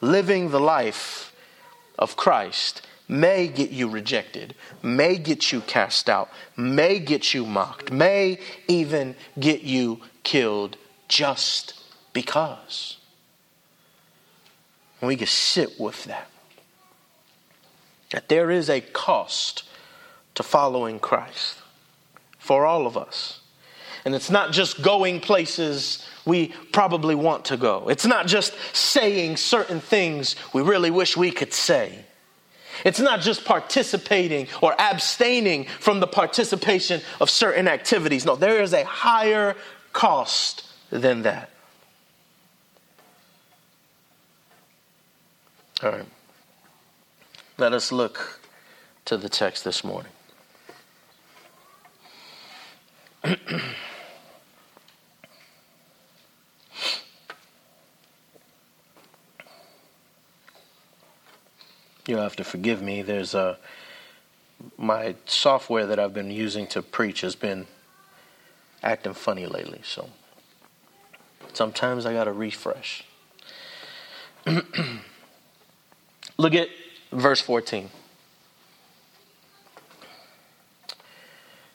Living 0.00 0.50
the 0.50 0.60
life 0.60 1.32
of 1.98 2.16
Christ 2.16 2.82
may 3.08 3.48
get 3.48 3.70
you 3.70 3.88
rejected, 3.88 4.54
may 4.82 5.16
get 5.16 5.52
you 5.52 5.60
cast 5.62 6.08
out, 6.08 6.28
may 6.56 6.98
get 6.98 7.34
you 7.34 7.46
mocked, 7.46 7.92
may 7.92 8.38
even 8.68 9.14
get 9.38 9.62
you 9.62 10.00
killed 10.22 10.76
just 11.08 11.74
because. 12.12 12.96
And 15.00 15.08
we 15.08 15.16
can 15.16 15.26
sit 15.26 15.78
with 15.78 16.04
that. 16.04 16.28
That 18.10 18.28
there 18.28 18.50
is 18.50 18.70
a 18.70 18.80
cost 18.80 19.64
to 20.34 20.42
following 20.42 20.98
Christ 20.98 21.56
for 22.38 22.66
all 22.66 22.86
of 22.86 22.96
us. 22.96 23.40
And 24.04 24.14
it's 24.14 24.30
not 24.30 24.52
just 24.52 24.82
going 24.82 25.20
places 25.20 26.06
we 26.24 26.48
probably 26.72 27.14
want 27.14 27.46
to 27.46 27.56
go. 27.56 27.88
It's 27.88 28.06
not 28.06 28.26
just 28.26 28.54
saying 28.72 29.36
certain 29.36 29.80
things 29.80 30.36
we 30.52 30.62
really 30.62 30.90
wish 30.90 31.16
we 31.16 31.32
could 31.32 31.52
say. 31.52 32.04
It's 32.84 33.00
not 33.00 33.20
just 33.20 33.44
participating 33.44 34.48
or 34.60 34.74
abstaining 34.78 35.64
from 35.80 36.00
the 36.00 36.06
participation 36.06 37.00
of 37.20 37.30
certain 37.30 37.68
activities. 37.68 38.24
No, 38.24 38.36
there 38.36 38.62
is 38.62 38.72
a 38.72 38.84
higher 38.84 39.56
cost 39.92 40.64
than 40.90 41.22
that. 41.22 41.50
All 45.82 45.90
right. 45.90 46.06
Let 47.58 47.72
us 47.72 47.92
look 47.92 48.40
to 49.06 49.16
the 49.16 49.28
text 49.28 49.64
this 49.64 49.84
morning. 49.84 50.12
You'll 62.06 62.22
have 62.22 62.36
to 62.36 62.44
forgive 62.44 62.82
me. 62.82 63.02
There's 63.02 63.34
a 63.34 63.58
my 64.78 65.14
software 65.26 65.86
that 65.86 65.98
I've 65.98 66.14
been 66.14 66.30
using 66.30 66.66
to 66.68 66.80
preach 66.80 67.20
has 67.20 67.36
been 67.36 67.66
acting 68.82 69.12
funny 69.12 69.46
lately, 69.46 69.80
so 69.84 70.08
sometimes 71.52 72.06
I 72.06 72.12
got 72.14 72.24
to 72.24 72.32
refresh. 72.32 73.04
Look 76.38 76.54
at 76.54 76.68
verse 77.12 77.40
14. 77.40 77.90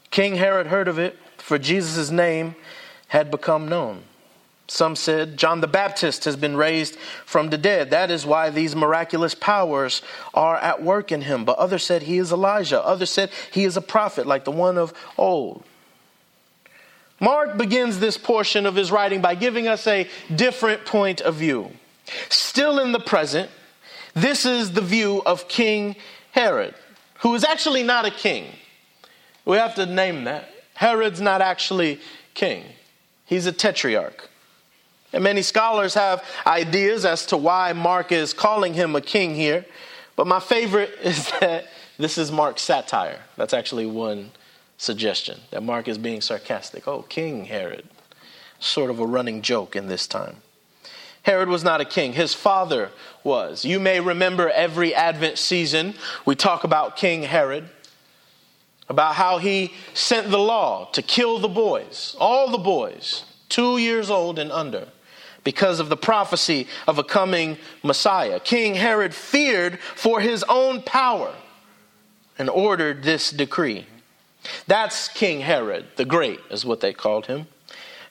King 0.10 0.36
Herod 0.36 0.68
heard 0.68 0.88
of 0.88 1.00
it 1.00 1.18
for 1.38 1.58
Jesus' 1.58 2.12
name 2.12 2.56
had 3.08 3.32
become 3.32 3.68
known. 3.68 4.04
Some 4.72 4.96
said 4.96 5.36
John 5.36 5.60
the 5.60 5.68
Baptist 5.68 6.24
has 6.24 6.38
been 6.38 6.56
raised 6.56 6.96
from 7.26 7.50
the 7.50 7.58
dead. 7.58 7.90
That 7.90 8.10
is 8.10 8.26
why 8.26 8.50
these 8.52 8.74
miraculous 8.74 9.36
powers 9.36 10.02
are 10.34 10.56
at 10.56 10.82
work 10.82 11.12
in 11.12 11.24
him. 11.24 11.44
But 11.44 11.58
others 11.58 11.84
said 11.84 12.04
he 12.04 12.18
is 12.18 12.32
Elijah. 12.32 12.82
Others 12.82 13.10
said 13.10 13.32
he 13.52 13.66
is 13.66 13.76
a 13.76 13.82
prophet 13.82 14.26
like 14.26 14.46
the 14.46 14.52
one 14.52 14.78
of 14.78 14.94
old. 15.18 15.66
Mark 17.20 17.58
begins 17.58 18.00
this 18.00 18.18
portion 18.18 18.66
of 18.66 18.76
his 18.76 18.94
writing 18.94 19.20
by 19.20 19.36
giving 19.36 19.68
us 19.68 19.86
a 19.88 20.08
different 20.34 20.86
point 20.86 21.20
of 21.20 21.36
view. 21.36 21.70
Still 22.30 22.80
in 22.80 22.94
the 22.94 23.00
present, 23.02 23.52
this 24.14 24.46
is 24.46 24.72
the 24.72 24.80
view 24.80 25.22
of 25.26 25.50
King 25.50 25.98
Herod, 26.32 26.76
who 27.20 27.36
is 27.36 27.44
actually 27.44 27.84
not 27.84 28.06
a 28.06 28.12
king. 28.12 28.46
We 29.44 29.58
have 29.58 29.76
to 29.76 29.86
name 29.86 30.24
that. 30.24 30.48
Herod's 30.76 31.20
not 31.20 31.42
actually 31.42 32.00
king, 32.34 32.64
he's 33.26 33.48
a 33.48 33.52
tetrarch. 33.52 34.30
And 35.14 35.24
many 35.24 35.42
scholars 35.42 35.94
have 35.94 36.24
ideas 36.48 37.06
as 37.06 37.26
to 37.28 37.38
why 37.38 37.74
Mark 37.74 38.12
is 38.12 38.34
calling 38.34 38.74
him 38.74 38.96
a 38.96 39.02
king 39.02 39.36
here. 39.36 39.66
But 40.16 40.28
my 40.28 40.40
favorite 40.40 40.98
is 41.04 41.32
that 41.40 41.68
this 41.98 42.18
is 42.18 42.32
Mark's 42.32 42.62
satire. 42.62 43.20
That's 43.38 43.54
actually 43.54 43.86
one 43.86 44.32
suggestion, 44.78 45.40
that 45.52 45.62
Mark 45.62 45.88
is 45.88 45.98
being 45.98 46.22
sarcastic. 46.22 46.88
Oh, 46.88 47.04
King 47.04 47.46
Herod. 47.46 47.88
Sort 48.60 48.90
of 48.90 49.00
a 49.00 49.06
running 49.06 49.42
joke 49.42 49.76
in 49.76 49.88
this 49.88 50.08
time. 50.08 50.38
Herod 51.24 51.50
was 51.50 51.64
not 51.64 51.82
a 51.82 51.86
king, 51.86 52.14
his 52.14 52.34
father 52.34 52.90
was. 53.24 53.64
You 53.64 53.80
may 53.80 54.00
remember 54.00 54.50
every 54.50 54.96
Advent 54.96 55.38
season 55.38 55.94
we 56.26 56.36
talk 56.36 56.64
about 56.64 56.98
King 56.98 57.24
Herod 57.24 57.70
about 58.90 59.16
how 59.16 59.38
he 59.38 59.74
sent 59.94 60.32
the 60.32 60.40
law 60.40 60.90
to 60.92 61.02
kill 61.02 61.40
the 61.40 61.48
boys, 61.48 62.16
all 62.20 62.50
the 62.50 62.58
boys, 62.58 63.24
two 63.50 63.78
years 63.78 64.10
old 64.10 64.40
and 64.40 64.52
under, 64.52 64.88
because 65.44 65.80
of 65.80 65.90
the 65.90 65.98
prophecy 65.98 66.68
of 66.88 66.98
a 66.98 67.04
coming 67.04 67.58
Messiah. 67.84 68.40
King 68.40 68.76
Herod 68.76 69.14
feared 69.14 69.80
for 69.80 70.20
his 70.20 70.44
own 70.48 70.82
power 70.84 71.34
and 72.38 72.50
ordered 72.50 73.04
this 73.04 73.32
decree. 73.32 73.86
That's 74.68 75.08
King 75.08 75.42
Herod 75.42 75.86
the 75.96 76.06
Great, 76.06 76.40
is 76.50 76.66
what 76.66 76.80
they 76.80 76.94
called 76.94 77.28
him. 77.28 77.48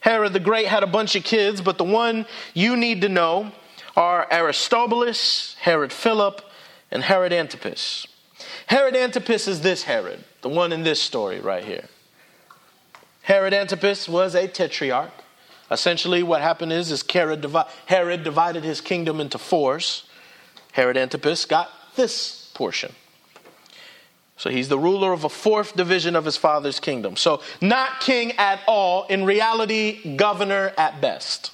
Herod 0.00 0.32
the 0.32 0.40
Great 0.40 0.66
had 0.66 0.82
a 0.82 0.88
bunch 0.88 1.14
of 1.16 1.24
kids, 1.24 1.60
but 1.60 1.78
the 1.78 1.84
one 1.84 2.26
you 2.54 2.76
need 2.76 3.00
to 3.02 3.08
know 3.08 3.52
are 3.96 4.26
Aristobulus, 4.30 5.56
Herod 5.60 5.92
Philip, 5.92 6.42
and 6.90 7.02
Herod 7.02 7.32
Antipas. 7.32 8.06
Herod 8.66 8.96
Antipas 8.96 9.46
is 9.46 9.60
this 9.60 9.82
Herod, 9.82 10.24
the 10.42 10.48
one 10.48 10.72
in 10.72 10.82
this 10.82 11.02
story 11.02 11.40
right 11.40 11.64
here. 11.64 11.88
Herod 13.22 13.52
Antipas 13.52 14.08
was 14.08 14.34
a 14.34 14.48
tetrarch. 14.48 15.12
Essentially, 15.70 16.22
what 16.22 16.40
happened 16.40 16.72
is, 16.72 16.90
is 16.90 17.04
Herod, 17.08 17.42
divi- 17.42 17.68
Herod 17.86 18.24
divided 18.24 18.64
his 18.64 18.80
kingdom 18.80 19.20
into 19.20 19.38
fours. 19.38 20.04
Herod 20.72 20.96
Antipas 20.96 21.44
got 21.44 21.70
this 21.96 22.50
portion. 22.54 22.92
So 24.36 24.48
he's 24.48 24.68
the 24.68 24.78
ruler 24.78 25.12
of 25.12 25.24
a 25.24 25.28
fourth 25.28 25.76
division 25.76 26.16
of 26.16 26.24
his 26.24 26.36
father's 26.36 26.80
kingdom. 26.80 27.16
So, 27.16 27.42
not 27.60 28.00
king 28.00 28.32
at 28.38 28.60
all, 28.66 29.04
in 29.06 29.24
reality, 29.24 30.16
governor 30.16 30.72
at 30.78 31.00
best. 31.00 31.52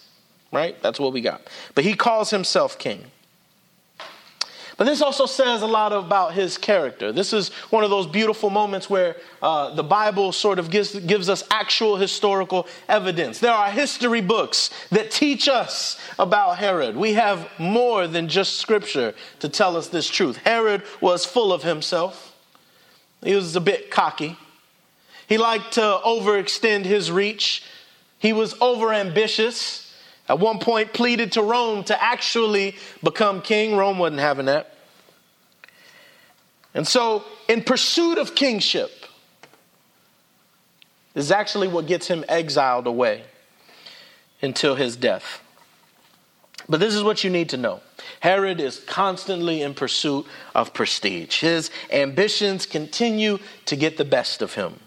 Right? 0.53 0.81
That's 0.83 1.01
what 1.01 1.13
we 1.13 1.21
got. 1.21 1.43
But 1.75 1.85
he 1.85 1.95
calls 1.95 2.31
himself 2.31 2.79
king. 2.79 3.11
But 4.77 4.85
this 4.85 5.01
also 5.01 5.25
says 5.25 5.63
a 5.63 5.67
lot 5.67 5.95
about 5.95 6.35
his 6.35 6.59
character. 6.59 7.11
This 7.11 7.33
is 7.33 7.49
one 7.71 7.83
of 7.83 7.89
those 7.89 8.07
beautiful 8.07 8.51
moments 8.51 8.91
where 8.91 9.17
uh, 9.41 9.75
the 9.75 9.83
Bible 9.83 10.33
sort 10.33 10.59
of 10.59 10.71
gives, 10.71 10.95
gives 11.01 11.31
us 11.31 11.43
actual 11.51 11.97
historical 11.97 12.67
evidence. 12.87 13.39
There 13.39 13.53
are 13.53 13.71
history 13.71 14.21
books 14.21 14.69
that 14.91 15.11
teach 15.11 15.49
us 15.49 15.99
about 16.19 16.59
Herod. 16.59 16.95
We 16.95 17.15
have 17.15 17.49
more 17.59 18.07
than 18.07 18.29
just 18.29 18.59
scripture 18.59 19.15
to 19.41 19.49
tell 19.49 19.79
us 19.79 19.89
this 19.89 20.09
truth. 20.09 20.37
Herod 20.39 20.83
was 21.01 21.25
full 21.25 21.55
of 21.55 21.63
himself, 21.63 22.35
he 23.23 23.35
was 23.35 23.57
a 23.57 23.61
bit 23.61 23.91
cocky. 23.91 24.37
He 25.27 25.39
liked 25.39 25.73
to 25.73 25.81
overextend 25.81 26.85
his 26.85 27.11
reach. 27.11 27.65
He 28.19 28.33
was 28.33 28.55
overambitious. 28.55 29.86
At 30.29 30.39
one 30.39 30.59
point, 30.59 30.93
pleaded 30.93 31.33
to 31.33 31.43
Rome 31.43 31.85
to 31.85 32.03
actually 32.03 32.77
become 33.03 33.43
king. 33.43 33.77
Rome 33.77 33.99
wasn't 33.99 34.21
having 34.21 34.47
that. 34.47 34.75
And 36.75 36.87
so, 36.87 37.25
in 37.49 37.63
pursuit 37.63 38.19
of 38.19 38.35
kingship, 38.35 39.07
is 41.15 41.31
actually 41.31 41.69
what 41.69 41.87
gets 41.87 42.07
him 42.07 42.25
exiled 42.29 42.87
away 42.87 43.25
until 44.43 44.75
his 44.75 44.97
death. 44.97 45.41
But 46.69 46.81
this 46.81 46.95
is 46.95 47.03
what 47.03 47.25
you 47.25 47.31
need 47.31 47.49
to 47.51 47.57
know 47.57 47.81
Herod 48.21 48.61
is 48.61 48.81
constantly 48.81 49.63
in 49.63 49.75
pursuit 49.75 50.27
of 50.55 50.75
prestige. 50.75 51.41
His 51.41 51.71
ambitions 51.91 52.67
continue 52.67 53.39
to 53.67 53.77
get 53.77 53.97
the 53.97 54.05
best 54.05 54.43
of 54.43 54.55
him. 54.55 54.81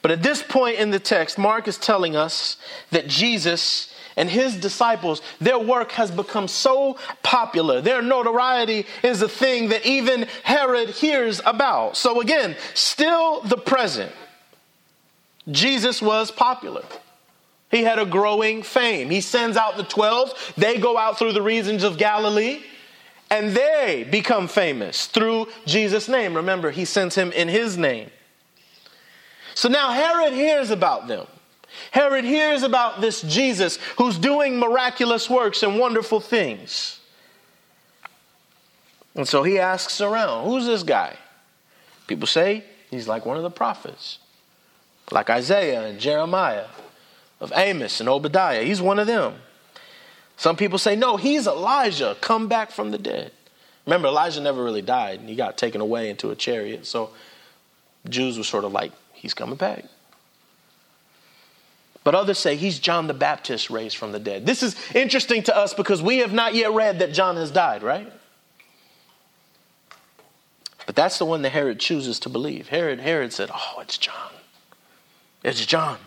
But 0.00 0.10
at 0.10 0.22
this 0.22 0.42
point 0.42 0.78
in 0.78 0.90
the 0.90 0.98
text, 0.98 1.38
Mark 1.38 1.68
is 1.68 1.78
telling 1.78 2.16
us 2.16 2.56
that 2.90 3.08
Jesus 3.08 3.91
and 4.16 4.28
his 4.28 4.56
disciples, 4.56 5.22
their 5.40 5.58
work 5.58 5.92
has 5.92 6.10
become 6.10 6.48
so 6.48 6.98
popular. 7.22 7.80
Their 7.80 8.02
notoriety 8.02 8.86
is 9.02 9.22
a 9.22 9.28
thing 9.28 9.68
that 9.70 9.86
even 9.86 10.26
Herod 10.42 10.90
hears 10.90 11.40
about. 11.44 11.96
So, 11.96 12.20
again, 12.20 12.56
still 12.74 13.40
the 13.42 13.56
present. 13.56 14.12
Jesus 15.50 16.00
was 16.00 16.30
popular. 16.30 16.84
He 17.70 17.82
had 17.82 17.98
a 17.98 18.04
growing 18.04 18.62
fame. 18.62 19.08
He 19.08 19.22
sends 19.22 19.56
out 19.56 19.76
the 19.76 19.84
12, 19.84 20.54
they 20.56 20.78
go 20.78 20.98
out 20.98 21.18
through 21.18 21.32
the 21.32 21.42
regions 21.42 21.82
of 21.82 21.96
Galilee, 21.96 22.60
and 23.30 23.52
they 23.52 24.06
become 24.10 24.46
famous 24.46 25.06
through 25.06 25.48
Jesus' 25.64 26.06
name. 26.06 26.34
Remember, 26.34 26.70
he 26.70 26.84
sends 26.84 27.14
him 27.14 27.32
in 27.32 27.48
his 27.48 27.78
name. 27.78 28.10
So 29.54 29.70
now 29.70 29.90
Herod 29.90 30.34
hears 30.34 30.70
about 30.70 31.08
them. 31.08 31.26
Herod 31.92 32.24
hears 32.24 32.62
about 32.62 33.02
this 33.02 33.20
Jesus 33.20 33.78
who's 33.98 34.18
doing 34.18 34.58
miraculous 34.58 35.28
works 35.28 35.62
and 35.62 35.78
wonderful 35.78 36.20
things. 36.20 36.98
And 39.14 39.28
so 39.28 39.42
he 39.42 39.58
asks 39.58 40.00
around, 40.00 40.46
who's 40.46 40.64
this 40.64 40.82
guy? 40.82 41.16
People 42.06 42.26
say 42.26 42.64
he's 42.90 43.06
like 43.06 43.26
one 43.26 43.36
of 43.36 43.42
the 43.42 43.50
prophets, 43.50 44.18
like 45.10 45.28
Isaiah 45.28 45.86
and 45.86 46.00
Jeremiah, 46.00 46.64
of 47.40 47.52
Amos 47.54 48.00
and 48.00 48.08
Obadiah. 48.08 48.62
He's 48.64 48.80
one 48.80 48.98
of 48.98 49.06
them. 49.06 49.34
Some 50.38 50.56
people 50.56 50.78
say, 50.78 50.96
no, 50.96 51.18
he's 51.18 51.46
Elijah, 51.46 52.16
come 52.22 52.48
back 52.48 52.70
from 52.70 52.90
the 52.90 52.98
dead. 52.98 53.32
Remember, 53.84 54.08
Elijah 54.08 54.40
never 54.40 54.64
really 54.64 54.80
died. 54.80 55.20
and 55.20 55.28
He 55.28 55.34
got 55.34 55.58
taken 55.58 55.82
away 55.82 56.08
into 56.08 56.30
a 56.30 56.34
chariot. 56.34 56.86
So 56.86 57.10
Jews 58.08 58.38
were 58.38 58.44
sort 58.44 58.64
of 58.64 58.72
like, 58.72 58.92
he's 59.12 59.34
coming 59.34 59.56
back. 59.56 59.84
But 62.04 62.14
others 62.14 62.38
say 62.38 62.56
he's 62.56 62.78
John 62.78 63.06
the 63.06 63.14
Baptist 63.14 63.70
raised 63.70 63.96
from 63.96 64.12
the 64.12 64.18
dead. 64.18 64.44
This 64.44 64.62
is 64.62 64.74
interesting 64.94 65.42
to 65.44 65.56
us 65.56 65.72
because 65.72 66.02
we 66.02 66.18
have 66.18 66.32
not 66.32 66.54
yet 66.54 66.72
read 66.72 66.98
that 66.98 67.12
John 67.12 67.36
has 67.36 67.50
died, 67.50 67.82
right? 67.82 68.12
But 70.86 70.96
that's 70.96 71.18
the 71.18 71.24
one 71.24 71.42
that 71.42 71.50
Herod 71.50 71.78
chooses 71.78 72.18
to 72.20 72.28
believe. 72.28 72.68
Herod, 72.68 73.00
Herod 73.00 73.32
said, 73.32 73.50
Oh, 73.54 73.80
it's 73.80 73.98
John. 73.98 74.32
It's 75.44 75.64
John. 75.64 75.98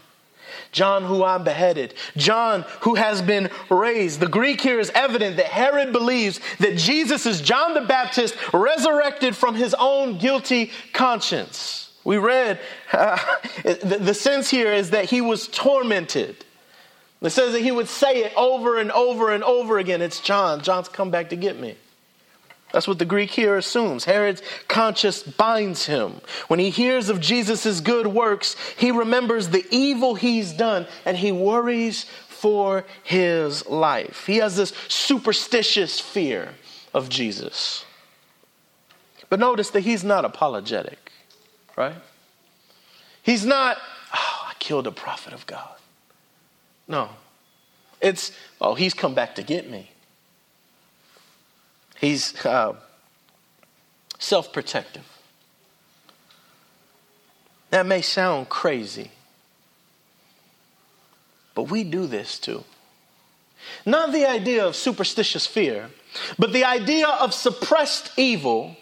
John, 0.72 1.04
who 1.06 1.24
I 1.24 1.38
beheaded. 1.38 1.94
John, 2.18 2.66
who 2.82 2.96
has 2.96 3.22
been 3.22 3.50
raised. 3.70 4.20
The 4.20 4.28
Greek 4.28 4.60
here 4.60 4.82
is 4.82 4.92
evident 4.94 5.38
that 5.38 5.46
Herod 5.46 5.94
believes 5.94 6.42
that 6.60 6.78
Jesus 6.78 7.26
is 7.26 7.40
John 7.40 7.74
the 7.74 7.82
Baptist 7.82 8.36
resurrected 8.54 9.38
from 9.38 9.56
his 9.56 9.74
own 9.74 10.18
guilty 10.18 10.72
conscience. 10.92 11.85
We 12.06 12.18
read 12.18 12.60
uh, 12.94 13.18
the, 13.64 13.98
the 14.00 14.14
sense 14.14 14.50
here 14.50 14.72
is 14.72 14.92
that 14.92 15.06
he 15.06 15.20
was 15.20 15.50
tormented. 15.50 16.46
It 17.22 17.32
says 17.32 17.54
that 17.54 17.62
he 17.62 17.72
would 17.72 17.90
say 17.90 18.24
it 18.24 18.34
over 18.38 18.78
and 18.78 18.92
over 18.92 19.32
and 19.32 19.44
over 19.44 19.80
again. 19.80 20.02
It's 20.02 20.20
John. 20.20 20.62
John's 20.62 20.88
come 20.88 21.10
back 21.12 21.30
to 21.30 21.36
get 21.36 21.60
me. 21.60 21.76
That's 22.72 22.88
what 22.88 23.00
the 23.00 23.06
Greek 23.06 23.32
here 23.32 23.58
assumes. 23.58 24.06
Herod's 24.06 24.42
conscience 24.68 25.24
binds 25.24 25.86
him. 25.86 26.22
When 26.48 26.60
he 26.60 26.70
hears 26.70 27.10
of 27.10 27.22
Jesus' 27.22 27.80
good 27.80 28.08
works, 28.08 28.56
he 28.78 28.92
remembers 28.92 29.50
the 29.50 29.66
evil 29.72 30.16
he's 30.16 30.52
done 30.52 30.86
and 31.06 31.18
he 31.18 31.32
worries 31.32 32.04
for 32.28 32.86
his 33.04 33.66
life. 33.68 34.26
He 34.28 34.38
has 34.38 34.58
this 34.58 34.74
superstitious 34.90 36.00
fear 36.00 36.54
of 36.94 37.10
Jesus. 37.10 37.86
But 39.30 39.40
notice 39.40 39.70
that 39.72 39.82
he's 39.82 40.04
not 40.04 40.26
apologetic 40.26 41.06
right? 41.76 41.96
He's 43.24 43.46
not, 43.46 43.78
oh, 44.14 44.48
I 44.50 44.54
killed 44.60 44.88
a 44.88 44.92
prophet 44.92 45.34
of 45.34 45.46
God. 45.48 45.76
No. 46.88 47.10
It's, 48.02 48.32
oh, 48.62 48.76
he's 48.76 48.94
come 48.94 49.14
back 49.14 49.36
to 49.36 49.44
get 49.44 49.70
me. 49.70 49.92
He's 52.00 52.46
uh, 52.46 52.76
self 54.20 54.54
protective. 54.54 55.04
That 57.72 57.86
may 57.86 58.02
sound 58.02 58.48
crazy, 58.50 59.12
but 61.56 61.64
we 61.64 61.84
do 61.84 62.06
this 62.06 62.38
too. 62.38 62.64
Not 63.86 64.12
the 64.12 64.26
idea 64.26 64.66
of 64.66 64.76
superstitious 64.76 65.48
fear, 65.48 65.90
but 66.38 66.54
the 66.54 66.64
idea 66.64 67.08
of 67.08 67.34
suppressed 67.34 68.12
evil 68.18 68.78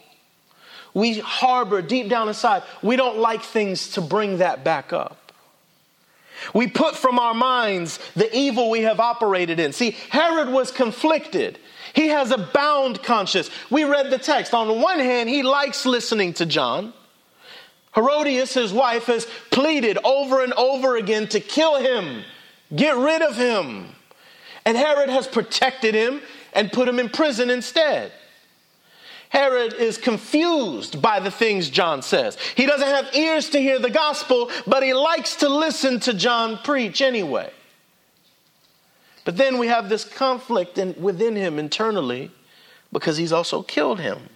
we 0.93 1.19
harbor 1.19 1.81
deep 1.81 2.09
down 2.09 2.27
inside, 2.27 2.63
we 2.81 2.95
don't 2.95 3.17
like 3.17 3.41
things 3.41 3.89
to 3.91 4.01
bring 4.01 4.37
that 4.37 4.63
back 4.63 4.93
up. 4.93 5.31
We 6.53 6.67
put 6.67 6.95
from 6.95 7.19
our 7.19 7.33
minds 7.33 7.99
the 8.15 8.35
evil 8.35 8.69
we 8.69 8.81
have 8.81 8.99
operated 8.99 9.59
in. 9.59 9.71
See, 9.71 9.91
Herod 10.09 10.49
was 10.49 10.71
conflicted. 10.71 11.57
He 11.93 12.07
has 12.07 12.31
a 12.31 12.37
bound 12.37 13.01
conscience. 13.03 13.49
We 13.69 13.83
read 13.83 14.09
the 14.09 14.17
text. 14.17 14.53
On 14.53 14.67
the 14.67 14.73
one 14.73 14.99
hand, 14.99 15.29
he 15.29 15.43
likes 15.43 15.85
listening 15.85 16.33
to 16.33 16.45
John. 16.45 16.93
Herodias, 17.95 18.53
his 18.53 18.73
wife, 18.73 19.05
has 19.05 19.27
pleaded 19.51 19.99
over 20.03 20.43
and 20.43 20.53
over 20.53 20.95
again 20.97 21.27
to 21.29 21.39
kill 21.39 21.75
him, 21.75 22.23
get 22.75 22.97
rid 22.97 23.21
of 23.21 23.37
him. 23.37 23.87
And 24.65 24.75
Herod 24.75 25.09
has 25.09 25.27
protected 25.27 25.93
him 25.93 26.21
and 26.53 26.71
put 26.71 26.87
him 26.87 26.99
in 26.99 27.09
prison 27.09 27.49
instead. 27.49 28.11
Herod 29.33 29.73
is 29.73 29.97
confused 29.97 31.01
by 31.01 31.19
the 31.19 31.31
things 31.31 31.67
John 31.67 32.03
says. 32.03 32.37
He 32.55 32.67
doesn't 32.67 32.87
have 32.87 33.15
ears 33.15 33.49
to 33.49 33.59
hear 33.59 33.79
the 33.79 33.89
gospel, 33.89 34.51
but 34.67 34.83
he 34.83 34.93
likes 34.93 35.37
to 35.37 35.49
listen 35.49 35.99
to 36.01 36.13
John 36.13 36.59
preach 36.59 37.01
anyway. 37.01 37.49
But 39.25 39.35
then 39.35 39.57
we 39.57 39.67
have 39.67 39.89
this 39.89 40.05
conflict 40.05 40.77
in, 40.77 40.93
within 41.01 41.35
him 41.35 41.57
internally 41.57 42.29
because 42.91 43.17
he's 43.17 43.31
also 43.31 43.63
killed 43.63 43.99
him. 43.99 44.29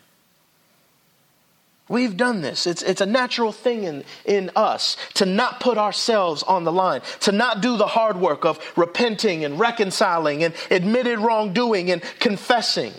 We've 1.88 2.18
done 2.18 2.42
this. 2.42 2.66
It's, 2.66 2.82
it's 2.82 3.00
a 3.00 3.06
natural 3.06 3.52
thing 3.52 3.84
in, 3.84 4.04
in 4.26 4.50
us 4.56 4.98
to 5.14 5.28
not 5.28 5.60
put 5.60 5.78
ourselves 5.78 6.42
on 6.42 6.64
the 6.64 6.72
line, 6.72 7.02
to 7.20 7.32
not 7.32 7.62
do 7.62 7.78
the 7.78 7.86
hard 7.86 8.20
work 8.20 8.46
of 8.46 8.60
repenting 8.76 9.46
and 9.46 9.60
reconciling 9.60 10.44
and 10.44 10.56
admitted 10.72 11.20
wrongdoing 11.20 11.92
and 11.92 12.02
confessing. 12.20 12.94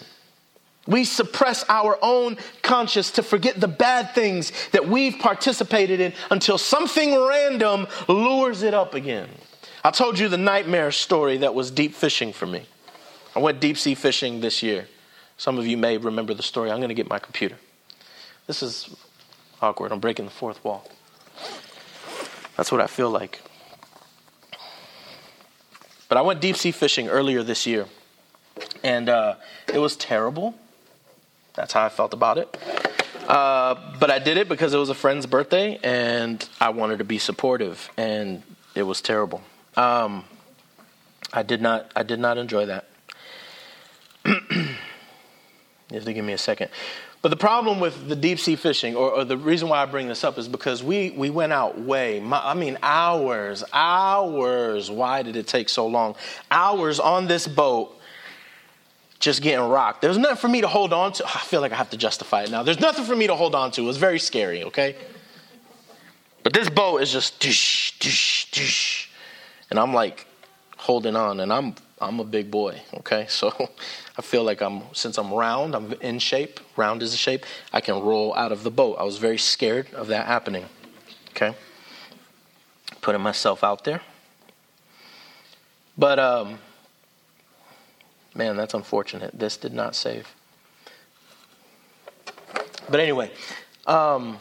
We 0.88 1.04
suppress 1.04 1.66
our 1.68 1.98
own 2.00 2.38
conscience 2.62 3.10
to 3.12 3.22
forget 3.22 3.60
the 3.60 3.68
bad 3.68 4.14
things 4.14 4.52
that 4.72 4.88
we've 4.88 5.18
participated 5.18 6.00
in 6.00 6.14
until 6.30 6.56
something 6.56 7.14
random 7.14 7.86
lures 8.08 8.62
it 8.62 8.72
up 8.72 8.94
again. 8.94 9.28
I 9.84 9.90
told 9.90 10.18
you 10.18 10.28
the 10.28 10.38
nightmare 10.38 10.90
story 10.90 11.36
that 11.38 11.54
was 11.54 11.70
deep 11.70 11.94
fishing 11.94 12.32
for 12.32 12.46
me. 12.46 12.62
I 13.36 13.40
went 13.40 13.60
deep 13.60 13.76
sea 13.76 13.94
fishing 13.94 14.40
this 14.40 14.62
year. 14.62 14.88
Some 15.36 15.58
of 15.58 15.66
you 15.66 15.76
may 15.76 15.98
remember 15.98 16.32
the 16.32 16.42
story. 16.42 16.70
I'm 16.70 16.78
going 16.78 16.88
to 16.88 16.94
get 16.94 17.06
my 17.06 17.18
computer. 17.18 17.56
This 18.46 18.62
is 18.62 18.88
awkward. 19.60 19.92
I'm 19.92 20.00
breaking 20.00 20.24
the 20.24 20.30
fourth 20.30 20.64
wall. 20.64 20.88
That's 22.56 22.72
what 22.72 22.80
I 22.80 22.86
feel 22.86 23.10
like. 23.10 23.42
But 26.08 26.16
I 26.16 26.22
went 26.22 26.40
deep 26.40 26.56
sea 26.56 26.70
fishing 26.70 27.08
earlier 27.08 27.42
this 27.42 27.66
year, 27.66 27.84
and 28.82 29.10
uh, 29.10 29.34
it 29.70 29.78
was 29.78 29.94
terrible. 29.94 30.54
That's 31.54 31.72
how 31.72 31.84
I 31.84 31.88
felt 31.88 32.14
about 32.14 32.38
it. 32.38 32.56
Uh, 33.26 33.74
but 34.00 34.10
I 34.10 34.18
did 34.18 34.36
it 34.38 34.48
because 34.48 34.72
it 34.72 34.78
was 34.78 34.88
a 34.88 34.94
friend's 34.94 35.26
birthday 35.26 35.78
and 35.82 36.48
I 36.60 36.70
wanted 36.70 36.98
to 36.98 37.04
be 37.04 37.18
supportive, 37.18 37.90
and 37.96 38.42
it 38.74 38.82
was 38.84 39.02
terrible. 39.02 39.42
Um, 39.76 40.24
I 41.32 41.42
did 41.42 41.60
not. 41.60 41.90
I 41.94 42.02
did 42.04 42.20
not 42.20 42.38
enjoy 42.38 42.66
that. 42.66 42.88
you 44.24 44.34
have 45.92 46.04
to 46.04 46.12
give 46.12 46.24
me 46.24 46.32
a 46.32 46.38
second. 46.38 46.70
But 47.20 47.30
the 47.30 47.36
problem 47.36 47.80
with 47.80 48.08
the 48.08 48.14
deep 48.14 48.38
sea 48.38 48.54
fishing, 48.54 48.94
or, 48.94 49.10
or, 49.10 49.24
the 49.24 49.36
reason 49.36 49.68
why 49.68 49.82
I 49.82 49.86
bring 49.86 50.06
this 50.06 50.22
up, 50.22 50.38
is 50.38 50.46
because 50.46 50.84
we, 50.84 51.10
we 51.10 51.30
went 51.30 51.52
out 51.52 51.76
way, 51.80 52.22
I 52.22 52.54
mean, 52.54 52.78
hours, 52.80 53.64
hours. 53.72 54.88
Why 54.88 55.22
did 55.22 55.34
it 55.34 55.48
take 55.48 55.68
so 55.68 55.88
long? 55.88 56.14
Hours 56.48 57.00
on 57.00 57.26
this 57.26 57.48
boat 57.48 57.97
just 59.18 59.42
getting 59.42 59.66
rocked. 59.68 60.00
There's 60.00 60.18
nothing 60.18 60.36
for 60.36 60.48
me 60.48 60.60
to 60.60 60.68
hold 60.68 60.92
on 60.92 61.12
to. 61.14 61.26
I 61.26 61.40
feel 61.40 61.60
like 61.60 61.72
I 61.72 61.76
have 61.76 61.90
to 61.90 61.96
justify 61.96 62.44
it 62.44 62.50
now. 62.50 62.62
There's 62.62 62.80
nothing 62.80 63.04
for 63.04 63.16
me 63.16 63.26
to 63.26 63.34
hold 63.34 63.54
on 63.54 63.70
to. 63.72 63.82
It 63.82 63.86
was 63.86 63.96
very 63.96 64.18
scary, 64.18 64.64
okay? 64.64 64.96
But 66.42 66.52
this 66.52 66.68
boat 66.70 67.02
is 67.02 67.12
just 67.12 67.40
dish, 67.40 67.98
dish, 67.98 68.50
dish. 68.50 69.10
And 69.70 69.78
I'm 69.78 69.92
like 69.92 70.26
holding 70.76 71.16
on, 71.16 71.40
and 71.40 71.52
I'm 71.52 71.74
I'm 72.00 72.20
a 72.20 72.24
big 72.24 72.50
boy, 72.50 72.80
okay? 72.94 73.26
So 73.28 73.52
I 74.16 74.22
feel 74.22 74.44
like 74.44 74.62
I'm 74.62 74.82
since 74.92 75.18
I'm 75.18 75.32
round, 75.32 75.74
I'm 75.74 75.92
in 75.94 76.18
shape, 76.18 76.60
round 76.76 77.02
is 77.02 77.10
the 77.10 77.16
shape, 77.16 77.44
I 77.72 77.80
can 77.80 78.00
roll 78.00 78.34
out 78.34 78.52
of 78.52 78.62
the 78.62 78.70
boat. 78.70 78.96
I 78.98 79.04
was 79.04 79.18
very 79.18 79.38
scared 79.38 79.92
of 79.94 80.08
that 80.08 80.26
happening. 80.26 80.66
Okay? 81.30 81.54
Putting 83.00 83.20
myself 83.20 83.62
out 83.62 83.84
there. 83.84 84.00
But 85.96 86.18
um 86.18 86.58
Man, 88.34 88.56
that's 88.56 88.74
unfortunate. 88.74 89.38
This 89.38 89.56
did 89.56 89.72
not 89.72 89.96
save. 89.96 90.34
But 92.90 93.00
anyway, 93.00 93.30
um, 93.86 94.38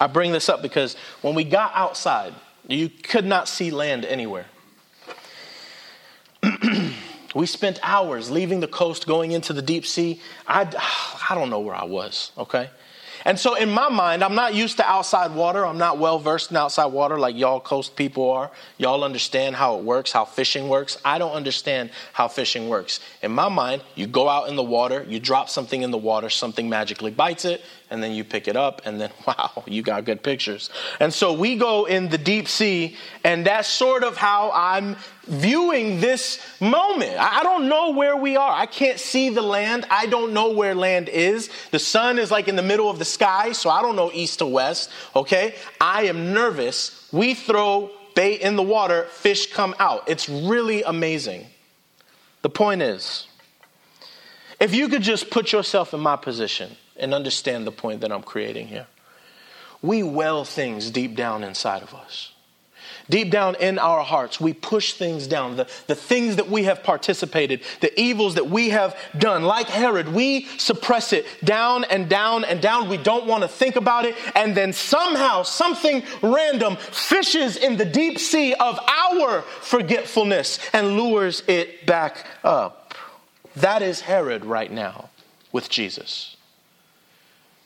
I 0.00 0.06
bring 0.06 0.32
this 0.32 0.48
up 0.48 0.62
because 0.62 0.96
when 1.20 1.34
we 1.34 1.44
got 1.44 1.72
outside, 1.74 2.34
you 2.66 2.88
could 2.88 3.24
not 3.24 3.48
see 3.48 3.70
land 3.70 4.04
anywhere. 4.04 4.46
we 7.34 7.46
spent 7.46 7.78
hours 7.82 8.30
leaving 8.30 8.60
the 8.60 8.68
coast, 8.68 9.06
going 9.06 9.32
into 9.32 9.52
the 9.52 9.62
deep 9.62 9.86
sea. 9.86 10.20
I, 10.46 10.62
I 11.30 11.34
don't 11.34 11.50
know 11.50 11.60
where 11.60 11.74
I 11.74 11.84
was, 11.84 12.32
okay? 12.36 12.70
And 13.24 13.38
so, 13.38 13.54
in 13.54 13.70
my 13.70 13.88
mind, 13.88 14.24
I'm 14.24 14.34
not 14.34 14.54
used 14.54 14.78
to 14.78 14.88
outside 14.88 15.34
water. 15.34 15.64
I'm 15.64 15.78
not 15.78 15.98
well 15.98 16.18
versed 16.18 16.50
in 16.50 16.56
outside 16.56 16.86
water 16.86 17.18
like 17.18 17.36
y'all 17.36 17.60
coast 17.60 17.94
people 17.94 18.30
are. 18.30 18.50
Y'all 18.78 19.04
understand 19.04 19.56
how 19.56 19.78
it 19.78 19.84
works, 19.84 20.12
how 20.12 20.24
fishing 20.24 20.68
works. 20.68 20.98
I 21.04 21.18
don't 21.18 21.32
understand 21.32 21.90
how 22.12 22.28
fishing 22.28 22.68
works. 22.68 23.00
In 23.22 23.30
my 23.32 23.48
mind, 23.48 23.82
you 23.94 24.06
go 24.06 24.28
out 24.28 24.48
in 24.48 24.56
the 24.56 24.62
water, 24.62 25.04
you 25.08 25.20
drop 25.20 25.48
something 25.48 25.82
in 25.82 25.90
the 25.90 25.98
water, 25.98 26.30
something 26.30 26.68
magically 26.68 27.10
bites 27.10 27.44
it, 27.44 27.62
and 27.92 28.02
then 28.02 28.12
you 28.12 28.24
pick 28.24 28.48
it 28.48 28.56
up, 28.56 28.80
and 28.86 28.98
then 28.98 29.10
wow, 29.26 29.62
you 29.66 29.82
got 29.82 30.06
good 30.06 30.22
pictures. 30.22 30.70
And 30.98 31.12
so, 31.12 31.34
we 31.34 31.56
go 31.56 31.84
in 31.84 32.08
the 32.08 32.16
deep 32.16 32.48
sea, 32.48 32.96
and 33.22 33.46
that's 33.46 33.68
sort 33.68 34.02
of 34.02 34.16
how 34.16 34.50
I'm 34.54 34.96
viewing 35.26 36.00
this 36.00 36.40
moment. 36.58 37.18
I 37.18 37.42
don't 37.42 37.68
know 37.68 37.90
where 37.90 38.16
we 38.16 38.34
are. 38.36 38.50
I 38.50 38.64
can't 38.64 38.98
see 38.98 39.28
the 39.28 39.42
land. 39.42 39.86
I 39.90 40.06
don't 40.06 40.32
know 40.32 40.52
where 40.52 40.74
land 40.74 41.10
is. 41.10 41.50
The 41.70 41.78
sun 41.78 42.18
is 42.18 42.30
like 42.30 42.48
in 42.48 42.56
the 42.56 42.62
middle 42.62 42.88
of 42.88 42.98
the 42.98 43.04
sky, 43.04 43.52
so 43.52 43.68
I 43.68 43.82
don't 43.82 43.94
know 43.94 44.10
east 44.12 44.38
to 44.38 44.46
west. 44.46 44.90
Okay? 45.14 45.54
I 45.78 46.04
am 46.04 46.32
nervous. 46.32 47.08
We 47.12 47.34
throw 47.34 47.90
bait 48.14 48.40
in 48.40 48.56
the 48.56 48.62
water, 48.62 49.04
fish 49.04 49.52
come 49.52 49.74
out. 49.78 50.08
It's 50.08 50.28
really 50.30 50.82
amazing. 50.82 51.46
The 52.40 52.50
point 52.50 52.80
is, 52.80 53.26
if 54.58 54.74
you 54.74 54.88
could 54.88 55.02
just 55.02 55.30
put 55.30 55.52
yourself 55.52 55.92
in 55.92 56.00
my 56.00 56.16
position 56.16 56.76
and 57.02 57.12
understand 57.12 57.66
the 57.66 57.72
point 57.72 58.00
that 58.00 58.12
I'm 58.12 58.22
creating 58.22 58.68
here, 58.68 58.86
we 59.82 60.02
well 60.02 60.44
things 60.44 60.90
deep 60.90 61.16
down 61.16 61.44
inside 61.44 61.82
of 61.82 61.94
us. 61.94 62.32
Deep 63.10 63.30
down 63.30 63.56
in 63.56 63.78
our 63.78 64.02
hearts, 64.02 64.40
we 64.40 64.52
push 64.52 64.92
things 64.94 65.26
down. 65.26 65.56
The, 65.56 65.68
the 65.88 65.94
things 65.94 66.36
that 66.36 66.48
we 66.48 66.64
have 66.64 66.84
participated, 66.84 67.62
the 67.80 68.00
evils 68.00 68.36
that 68.36 68.48
we 68.48 68.70
have 68.70 68.96
done, 69.18 69.42
like 69.42 69.66
Herod, 69.68 70.08
we 70.08 70.46
suppress 70.56 71.12
it 71.12 71.26
down 71.44 71.84
and 71.84 72.08
down 72.08 72.44
and 72.44 72.62
down. 72.62 72.88
We 72.88 72.96
don't 72.96 73.26
want 73.26 73.42
to 73.42 73.48
think 73.48 73.74
about 73.74 74.04
it. 74.04 74.14
And 74.36 74.56
then 74.56 74.72
somehow 74.72 75.42
something 75.42 76.04
random 76.22 76.76
fishes 76.76 77.56
in 77.56 77.76
the 77.76 77.84
deep 77.84 78.18
sea 78.18 78.54
of 78.54 78.78
our 78.78 79.42
forgetfulness 79.42 80.60
and 80.72 80.96
lures 80.96 81.42
it 81.48 81.84
back 81.86 82.24
up. 82.44 82.94
That 83.56 83.82
is 83.82 84.00
Herod 84.00 84.44
right 84.44 84.70
now 84.70 85.10
with 85.50 85.68
Jesus. 85.68 86.36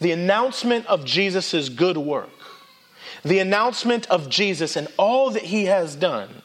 The 0.00 0.12
announcement 0.12 0.86
of 0.86 1.04
Jesus' 1.04 1.68
good 1.68 1.96
work 1.96 2.30
the 3.26 3.38
announcement 3.40 4.08
of 4.08 4.28
Jesus 4.28 4.76
and 4.76 4.86
all 4.96 5.30
that 5.30 5.42
he 5.42 5.64
has 5.64 5.96
done 5.96 6.42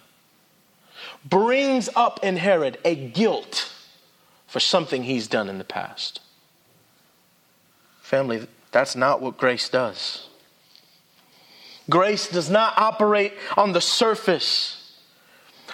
brings 1.24 1.90
up 1.96 2.20
in 2.24 2.38
Herod 2.38 2.80
a 2.84 2.96
guilt 2.96 3.72
for 4.48 4.60
something 4.60 5.04
he's 5.04 5.28
done 5.28 5.48
in 5.48 5.60
the 5.60 5.64
past. 5.64 6.22
Family, 8.02 8.48
that's 8.72 8.96
not 8.96 9.22
what 9.22 9.38
grace 9.38 9.70
does. 9.70 10.28
Grace 11.90 12.28
does 12.28 12.50
not 12.50 12.78
operate 12.78 13.34
on 13.56 13.74
the 13.74 13.82
surface 13.82 14.81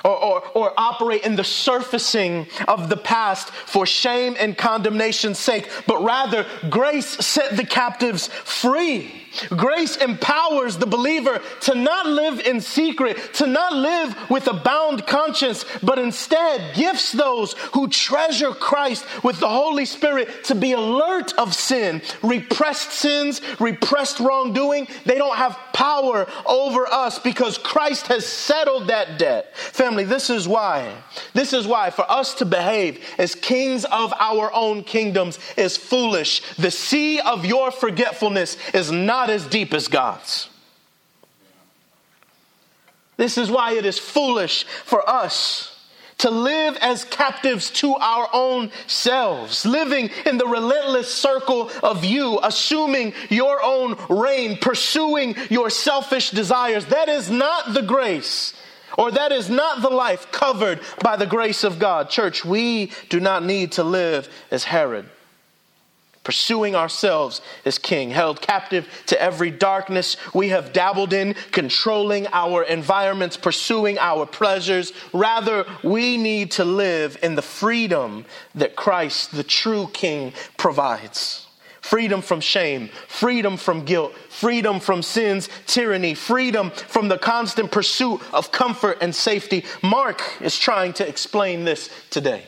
or, 0.08 0.24
or, 0.24 0.48
or, 0.54 0.74
operate 0.78 1.24
in 1.24 1.36
the 1.36 1.44
surfacing 1.44 2.48
of 2.68 2.90
the 2.90 2.98
past 2.98 3.50
for 3.50 3.86
shame 3.86 4.36
and 4.40 4.58
condemnation's 4.58 5.38
sake, 5.38 5.70
but 5.86 6.02
rather 6.04 6.46
grace 6.70 7.08
set 7.08 7.58
the 7.58 7.66
captives 7.66 8.28
free. 8.28 9.27
Grace 9.50 9.98
empowers 9.98 10.78
the 10.78 10.86
believer 10.86 11.42
to 11.62 11.76
not 11.76 12.06
live 12.06 12.40
in 12.40 12.62
secret, 12.62 13.34
to 13.36 13.48
not 13.48 13.74
live 13.74 14.16
with 14.30 14.48
a 14.48 14.54
bound 14.54 15.06
conscience, 15.08 15.66
but 15.84 16.00
instead 16.00 16.76
gifts 16.76 17.12
those 17.12 17.54
who 17.74 17.88
treasure 17.88 18.52
Christ 18.52 19.06
with 19.24 19.40
the 19.40 19.50
Holy 19.50 19.86
Spirit 19.86 20.44
to 20.46 20.56
be 20.56 20.74
alert 20.74 21.34
of 21.38 21.54
sin, 21.54 22.02
repressed 22.22 22.92
sins, 22.92 23.42
repressed 23.60 24.20
wrongdoing. 24.20 24.88
They 25.06 25.18
don't 25.18 25.38
have 25.38 25.58
power 25.74 26.28
over 26.46 26.88
us 26.88 27.20
because 27.20 27.58
Christ 27.58 28.08
has 28.08 28.26
settled 28.26 28.88
that 28.88 29.20
debt. 29.20 29.56
Family, 29.56 30.04
this 30.04 30.30
is 30.30 30.48
why. 30.48 30.92
This 31.34 31.54
is 31.54 31.68
why 31.68 31.90
for 31.90 32.10
us 32.10 32.34
to 32.36 32.46
behave 32.46 33.04
as 33.18 33.36
kings 33.36 33.86
of 33.86 34.14
our 34.20 34.52
own 34.54 34.84
kingdoms 34.84 35.40
is 35.56 35.78
foolish. 35.78 36.42
The 36.56 36.72
sea 36.72 37.20
of 37.20 37.46
your 37.46 37.72
forgetfulness 37.72 38.58
is 38.74 38.92
not 38.92 39.27
not 39.28 39.34
as 39.34 39.46
deep 39.46 39.74
as 39.74 39.90
God's. 39.90 40.50
This 43.18 43.38
is 43.38 43.52
why 43.52 43.74
it 43.74 43.86
is 43.86 44.00
foolish 44.00 44.64
for 44.64 45.08
us 45.10 45.74
to 46.20 46.32
live 46.32 46.78
as 46.82 47.04
captives 47.04 47.70
to 47.70 47.94
our 47.96 48.28
own 48.34 48.72
selves, 48.88 49.66
living 49.66 50.10
in 50.26 50.38
the 50.38 50.48
relentless 50.48 51.14
circle 51.14 51.70
of 51.84 52.04
you, 52.04 52.40
assuming 52.42 53.14
your 53.30 53.62
own 53.62 53.96
reign, 54.10 54.58
pursuing 54.60 55.36
your 55.50 55.70
selfish 55.70 56.32
desires. 56.32 56.86
That 56.86 57.10
is 57.10 57.30
not 57.30 57.74
the 57.74 57.84
grace, 57.84 58.54
or 58.98 59.12
that 59.12 59.32
is 59.32 59.50
not 59.50 59.82
the 59.82 59.90
life 59.90 60.32
covered 60.32 60.80
by 61.04 61.18
the 61.18 61.28
grace 61.28 61.64
of 61.64 61.80
God. 61.80 62.10
Church, 62.10 62.46
we 62.46 62.92
do 63.10 63.20
not 63.20 63.44
need 63.44 63.74
to 63.74 63.84
live 63.84 64.30
as 64.50 64.64
Herod 64.64 65.08
pursuing 66.28 66.76
ourselves 66.76 67.40
as 67.64 67.78
king, 67.78 68.10
held 68.10 68.42
captive 68.42 68.86
to 69.06 69.22
every 69.22 69.50
darkness 69.50 70.18
we 70.34 70.50
have 70.50 70.74
dabbled 70.74 71.14
in, 71.14 71.34
controlling 71.54 72.28
our 72.34 72.64
environments, 72.64 73.38
pursuing 73.38 73.98
our 73.98 74.26
pleasures. 74.26 74.92
Rather, 75.14 75.66
we 75.86 76.18
need 76.18 76.52
to 76.52 76.66
live 76.66 77.18
in 77.24 77.36
the 77.36 77.42
freedom 77.42 78.26
that 78.56 78.76
Christ, 78.76 79.32
the 79.38 79.44
true 79.44 79.90
king, 79.94 80.34
provides. 80.58 81.46
Freedom 81.80 82.22
from 82.22 82.42
shame, 82.42 82.90
freedom 83.08 83.56
from 83.56 83.86
guilt, 83.86 84.14
freedom 84.28 84.82
from 84.82 85.02
sin's 85.02 85.48
tyranny, 85.66 86.14
freedom 86.14 86.72
from 86.72 87.08
the 87.08 87.18
constant 87.18 87.72
pursuit 87.72 88.20
of 88.34 88.52
comfort 88.52 88.98
and 89.00 89.16
safety. 89.16 89.64
Mark 89.82 90.22
is 90.42 90.60
trying 90.60 90.92
to 90.92 91.08
explain 91.08 91.64
this 91.64 91.90
today. 92.10 92.44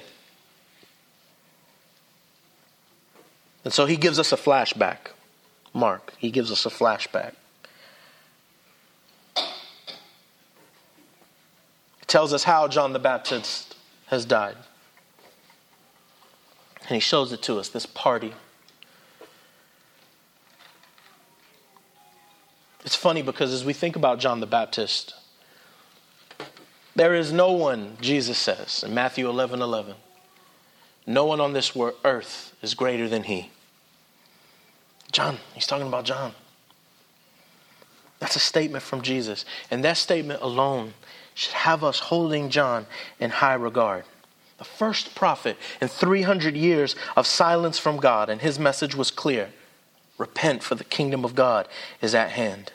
And 3.63 3.73
so 3.73 3.85
he 3.85 3.97
gives 3.97 4.19
us 4.19 4.31
a 4.31 4.37
flashback. 4.37 4.97
Mark, 5.73 6.13
he 6.17 6.31
gives 6.31 6.51
us 6.51 6.65
a 6.65 6.69
flashback. 6.69 7.33
He 9.35 9.43
tells 12.07 12.33
us 12.33 12.43
how 12.43 12.67
John 12.67 12.93
the 12.93 12.99
Baptist 12.99 13.75
has 14.07 14.25
died. 14.25 14.57
And 16.81 16.95
he 16.95 16.99
shows 16.99 17.31
it 17.31 17.41
to 17.43 17.59
us 17.59 17.69
this 17.69 17.85
party. 17.85 18.33
It's 22.83 22.95
funny 22.95 23.21
because 23.21 23.53
as 23.53 23.63
we 23.63 23.73
think 23.73 23.95
about 23.95 24.19
John 24.19 24.39
the 24.39 24.47
Baptist, 24.47 25.13
there 26.95 27.13
is 27.13 27.31
no 27.31 27.51
one, 27.51 27.97
Jesus 28.01 28.37
says 28.37 28.83
in 28.83 28.95
Matthew 28.95 29.29
11 29.29 29.61
11, 29.61 29.95
no 31.09 31.25
one 31.25 31.41
on 31.41 31.53
this 31.53 31.75
earth 32.05 32.55
is 32.61 32.75
greater 32.75 33.09
than 33.09 33.23
he. 33.23 33.49
John, 35.11 35.39
he's 35.55 35.65
talking 35.65 35.87
about 35.87 36.05
John. 36.05 36.33
That's 38.19 38.35
a 38.35 38.39
statement 38.39 38.83
from 38.83 39.01
Jesus. 39.01 39.43
And 39.71 39.83
that 39.83 39.97
statement 39.97 40.43
alone 40.43 40.93
should 41.33 41.53
have 41.53 41.83
us 41.83 41.97
holding 41.97 42.51
John 42.51 42.85
in 43.19 43.31
high 43.31 43.55
regard. 43.55 44.03
The 44.59 44.65
first 44.65 45.15
prophet 45.15 45.57
in 45.81 45.87
300 45.87 46.55
years 46.55 46.95
of 47.17 47.25
silence 47.25 47.79
from 47.79 47.97
God, 47.97 48.29
and 48.29 48.39
his 48.39 48.59
message 48.59 48.93
was 48.93 49.09
clear 49.09 49.49
repent, 50.19 50.61
for 50.61 50.75
the 50.75 50.83
kingdom 50.83 51.25
of 51.25 51.33
God 51.33 51.67
is 52.01 52.13
at 52.13 52.31
hand. 52.31 52.71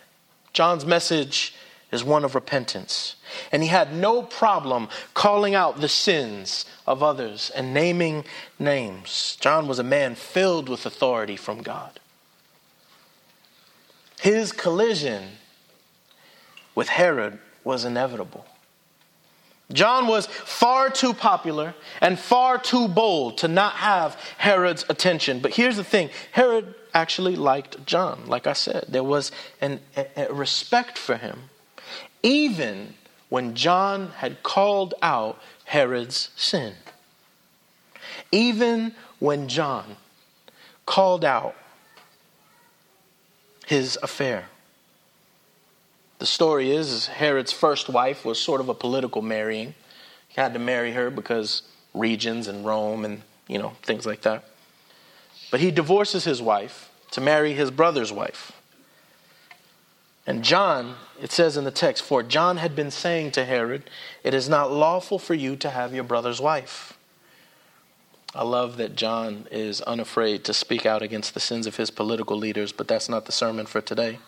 John's 0.52 0.84
message 0.84 1.54
is 1.94 2.04
one 2.04 2.24
of 2.24 2.34
repentance. 2.34 3.14
And 3.52 3.62
he 3.62 3.68
had 3.68 3.94
no 3.94 4.22
problem 4.22 4.88
calling 5.14 5.54
out 5.54 5.80
the 5.80 5.88
sins 5.88 6.66
of 6.86 7.02
others 7.02 7.50
and 7.54 7.72
naming 7.72 8.24
names. 8.58 9.38
John 9.40 9.68
was 9.68 9.78
a 9.78 9.84
man 9.84 10.16
filled 10.16 10.68
with 10.68 10.84
authority 10.84 11.36
from 11.36 11.62
God. 11.62 12.00
His 14.20 14.50
collision 14.50 15.38
with 16.74 16.88
Herod 16.88 17.38
was 17.62 17.84
inevitable. 17.84 18.44
John 19.72 20.08
was 20.08 20.26
far 20.26 20.90
too 20.90 21.14
popular 21.14 21.74
and 22.00 22.18
far 22.18 22.58
too 22.58 22.88
bold 22.88 23.38
to 23.38 23.48
not 23.48 23.74
have 23.74 24.14
Herod's 24.36 24.84
attention. 24.88 25.38
But 25.38 25.54
here's 25.54 25.76
the 25.76 25.84
thing 25.84 26.10
Herod 26.32 26.74
actually 26.92 27.36
liked 27.36 27.86
John, 27.86 28.26
like 28.26 28.46
I 28.46 28.52
said. 28.52 28.86
There 28.88 29.04
was 29.04 29.30
an, 29.60 29.80
a, 29.96 30.28
a 30.28 30.32
respect 30.32 30.98
for 30.98 31.16
him 31.16 31.50
even 32.22 32.94
when 33.28 33.54
John 33.54 34.08
had 34.16 34.42
called 34.42 34.94
out 35.02 35.40
Herod's 35.64 36.30
sin. 36.36 36.74
Even 38.30 38.94
when 39.18 39.48
John 39.48 39.96
called 40.86 41.24
out 41.24 41.54
his 43.66 43.98
affair. 44.02 44.46
The 46.18 46.26
story 46.26 46.70
is, 46.70 46.92
is 46.92 47.06
Herod's 47.06 47.52
first 47.52 47.88
wife 47.88 48.24
was 48.24 48.40
sort 48.40 48.60
of 48.60 48.68
a 48.68 48.74
political 48.74 49.22
marrying. 49.22 49.74
He 50.28 50.40
had 50.40 50.52
to 50.54 50.58
marry 50.58 50.92
her 50.92 51.10
because 51.10 51.62
regions 51.92 52.48
and 52.48 52.64
Rome 52.64 53.04
and, 53.04 53.22
you 53.48 53.58
know, 53.58 53.72
things 53.82 54.06
like 54.06 54.22
that. 54.22 54.44
But 55.50 55.60
he 55.60 55.70
divorces 55.70 56.24
his 56.24 56.40
wife 56.40 56.90
to 57.12 57.20
marry 57.20 57.54
his 57.54 57.70
brother's 57.70 58.12
wife. 58.12 58.52
And 60.26 60.42
John, 60.42 60.96
it 61.20 61.32
says 61.32 61.56
in 61.56 61.64
the 61.64 61.70
text, 61.70 62.02
for 62.02 62.22
John 62.22 62.56
had 62.56 62.74
been 62.74 62.90
saying 62.90 63.32
to 63.32 63.44
Herod, 63.44 63.90
It 64.22 64.32
is 64.32 64.48
not 64.48 64.72
lawful 64.72 65.18
for 65.18 65.34
you 65.34 65.54
to 65.56 65.70
have 65.70 65.94
your 65.94 66.04
brother's 66.04 66.40
wife. 66.40 66.96
I 68.34 68.42
love 68.42 68.78
that 68.78 68.96
John 68.96 69.46
is 69.50 69.80
unafraid 69.82 70.42
to 70.44 70.54
speak 70.54 70.86
out 70.86 71.02
against 71.02 71.34
the 71.34 71.40
sins 71.40 71.66
of 71.66 71.76
his 71.76 71.90
political 71.90 72.36
leaders, 72.36 72.72
but 72.72 72.88
that's 72.88 73.08
not 73.08 73.26
the 73.26 73.32
sermon 73.32 73.66
for 73.66 73.80
today. 73.80 74.18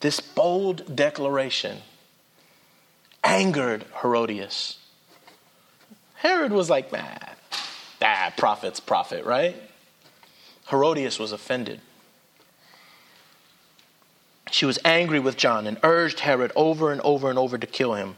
This 0.00 0.20
bold 0.20 0.96
declaration 0.96 1.78
angered 3.24 3.84
Herodias. 4.00 4.78
Herod 6.14 6.52
was 6.52 6.70
like, 6.70 6.90
nah, 6.90 7.04
ah, 8.00 8.32
prophet's 8.36 8.80
prophet, 8.80 9.24
right? 9.24 9.56
Herodias 10.70 11.18
was 11.18 11.32
offended. 11.32 11.80
She 14.50 14.66
was 14.66 14.78
angry 14.84 15.20
with 15.20 15.36
John 15.36 15.66
and 15.66 15.78
urged 15.82 16.20
Herod 16.20 16.52
over 16.56 16.92
and 16.92 17.00
over 17.02 17.30
and 17.30 17.38
over 17.38 17.58
to 17.58 17.66
kill 17.66 17.94
him. 17.94 18.16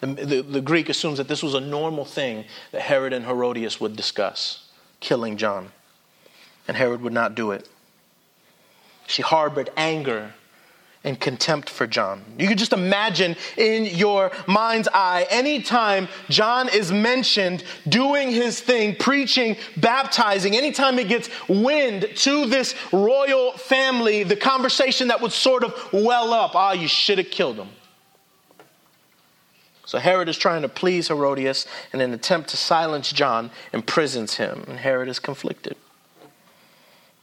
The, 0.00 0.06
the, 0.06 0.42
the, 0.42 0.60
Greek 0.60 0.88
assumes 0.88 1.18
that 1.18 1.28
this 1.28 1.42
was 1.42 1.54
a 1.54 1.60
normal 1.60 2.04
thing 2.04 2.44
that 2.72 2.82
Herod 2.82 3.12
and 3.12 3.24
Herodias 3.24 3.80
would 3.80 3.94
discuss 3.94 4.66
killing 4.98 5.36
John. 5.36 5.70
And 6.66 6.76
Herod 6.76 7.02
would 7.02 7.12
not 7.12 7.34
do 7.34 7.52
it. 7.52 7.68
She 9.06 9.22
harbored 9.22 9.70
anger 9.76 10.34
and 11.04 11.18
contempt 11.18 11.68
for 11.68 11.86
John. 11.86 12.22
You 12.38 12.46
can 12.46 12.56
just 12.56 12.72
imagine 12.72 13.36
in 13.56 13.86
your 13.86 14.30
mind's 14.46 14.88
eye, 14.94 15.26
anytime 15.30 16.08
John 16.28 16.68
is 16.68 16.92
mentioned 16.92 17.64
doing 17.88 18.30
his 18.30 18.60
thing, 18.60 18.94
preaching, 18.96 19.56
baptizing, 19.76 20.56
anytime 20.56 20.98
it 20.98 21.08
gets 21.08 21.28
wind 21.48 22.08
to 22.16 22.46
this 22.46 22.74
royal 22.92 23.52
family, 23.52 24.22
the 24.22 24.36
conversation 24.36 25.08
that 25.08 25.20
would 25.20 25.32
sort 25.32 25.64
of 25.64 25.74
well 25.92 26.32
up 26.32 26.54
ah, 26.54 26.72
you 26.72 26.88
should 26.88 27.18
have 27.18 27.30
killed 27.30 27.56
him. 27.56 27.68
So 29.84 29.98
Herod 29.98 30.28
is 30.28 30.38
trying 30.38 30.62
to 30.62 30.68
please 30.68 31.08
Herodias 31.08 31.66
in 31.92 32.00
an 32.00 32.14
attempt 32.14 32.50
to 32.50 32.56
silence 32.56 33.12
John, 33.12 33.50
imprisons 33.72 34.36
him, 34.36 34.64
and 34.68 34.78
Herod 34.78 35.08
is 35.08 35.18
conflicted. 35.18 35.76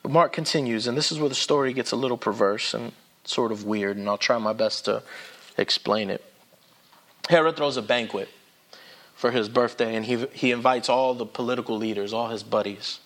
But 0.04 0.12
Mark 0.12 0.34
continues, 0.34 0.86
and 0.86 0.98
this 0.98 1.12
is 1.12 1.20
where 1.20 1.30
the 1.30 1.36
story 1.36 1.74
gets 1.74 1.92
a 1.92 1.96
little 1.96 2.18
perverse 2.18 2.74
and 2.74 2.92
sort 3.24 3.52
of 3.52 3.66
weird, 3.66 3.98
and 3.98 4.08
I'll 4.08 4.18
try 4.18 4.38
my 4.38 4.54
best 4.54 4.86
to 4.86 5.04
explain 5.58 6.10
it. 6.10 6.24
Herod 7.30 7.58
throws 7.58 7.78
a 7.78 7.82
banquet 7.82 8.30
for 9.16 9.32
his 9.32 9.50
birthday, 9.50 9.96
and 9.96 10.06
he, 10.06 10.26
he 10.34 10.52
invites 10.52 10.90
all 10.90 11.14
the 11.14 11.26
political 11.26 11.78
leaders, 11.78 12.14
all 12.14 12.30
his 12.30 12.44
buddies. 12.44 13.00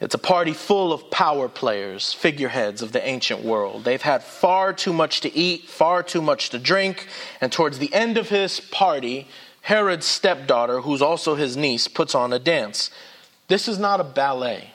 It's 0.00 0.14
a 0.14 0.18
party 0.18 0.52
full 0.52 0.92
of 0.92 1.10
power 1.10 1.48
players, 1.48 2.12
figureheads 2.12 2.82
of 2.82 2.92
the 2.92 3.06
ancient 3.06 3.42
world. 3.42 3.84
They've 3.84 4.02
had 4.02 4.22
far 4.22 4.72
too 4.72 4.92
much 4.92 5.20
to 5.22 5.34
eat, 5.34 5.68
far 5.68 6.02
too 6.02 6.20
much 6.20 6.50
to 6.50 6.58
drink, 6.58 7.06
and 7.40 7.50
towards 7.50 7.78
the 7.78 7.92
end 7.94 8.18
of 8.18 8.28
his 8.28 8.60
party, 8.60 9.28
Herod's 9.62 10.04
stepdaughter, 10.04 10.82
who's 10.82 11.00
also 11.00 11.36
his 11.36 11.56
niece, 11.56 11.88
puts 11.88 12.14
on 12.14 12.34
a 12.34 12.38
dance. 12.38 12.90
This 13.48 13.66
is 13.66 13.78
not 13.78 14.00
a 14.00 14.04
ballet. 14.04 14.73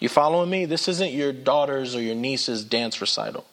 You 0.00 0.08
following 0.08 0.48
me? 0.48 0.64
This 0.64 0.88
isn't 0.88 1.12
your 1.12 1.32
daughter's 1.32 1.94
or 1.94 2.00
your 2.00 2.14
niece's 2.14 2.64
dance 2.64 3.00
recital. 3.00 3.44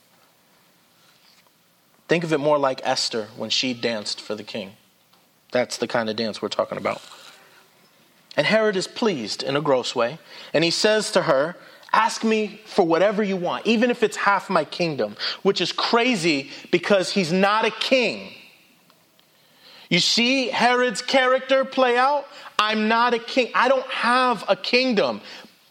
Think 2.08 2.24
of 2.24 2.32
it 2.32 2.40
more 2.40 2.58
like 2.58 2.80
Esther 2.84 3.28
when 3.36 3.50
she 3.50 3.74
danced 3.74 4.22
for 4.22 4.34
the 4.34 4.44
king. 4.44 4.72
That's 5.52 5.78
the 5.78 5.88
kind 5.88 6.10
of 6.10 6.16
dance 6.16 6.42
we're 6.42 6.48
talking 6.48 6.78
about. 6.78 7.02
And 8.38 8.48
Herod 8.48 8.78
is 8.78 8.88
pleased 8.88 9.44
in 9.44 9.58
a 9.58 9.62
gross 9.62 9.94
way, 9.94 10.20
and 10.54 10.64
he 10.64 10.72
says 10.72 11.12
to 11.12 11.24
her, 11.24 11.56
Ask 11.92 12.24
me 12.24 12.62
for 12.66 12.86
whatever 12.86 13.24
you 13.24 13.38
want, 13.38 13.66
even 13.66 13.90
if 13.90 14.04
it's 14.04 14.18
half 14.18 14.50
my 14.50 14.66
kingdom, 14.66 15.16
which 15.42 15.62
is 15.62 15.72
crazy 15.72 16.52
because 16.70 17.12
he's 17.12 17.32
not 17.32 17.66
a 17.66 17.72
king. 17.72 18.34
You 19.90 20.00
see 20.00 20.50
Herod's 20.50 21.02
character 21.02 21.64
play 21.64 21.98
out? 21.98 22.28
I'm 22.60 22.88
not 22.90 23.14
a 23.14 23.20
king. 23.20 23.52
I 23.56 23.70
don't 23.70 23.88
have 23.88 24.44
a 24.50 24.56
kingdom. 24.56 25.22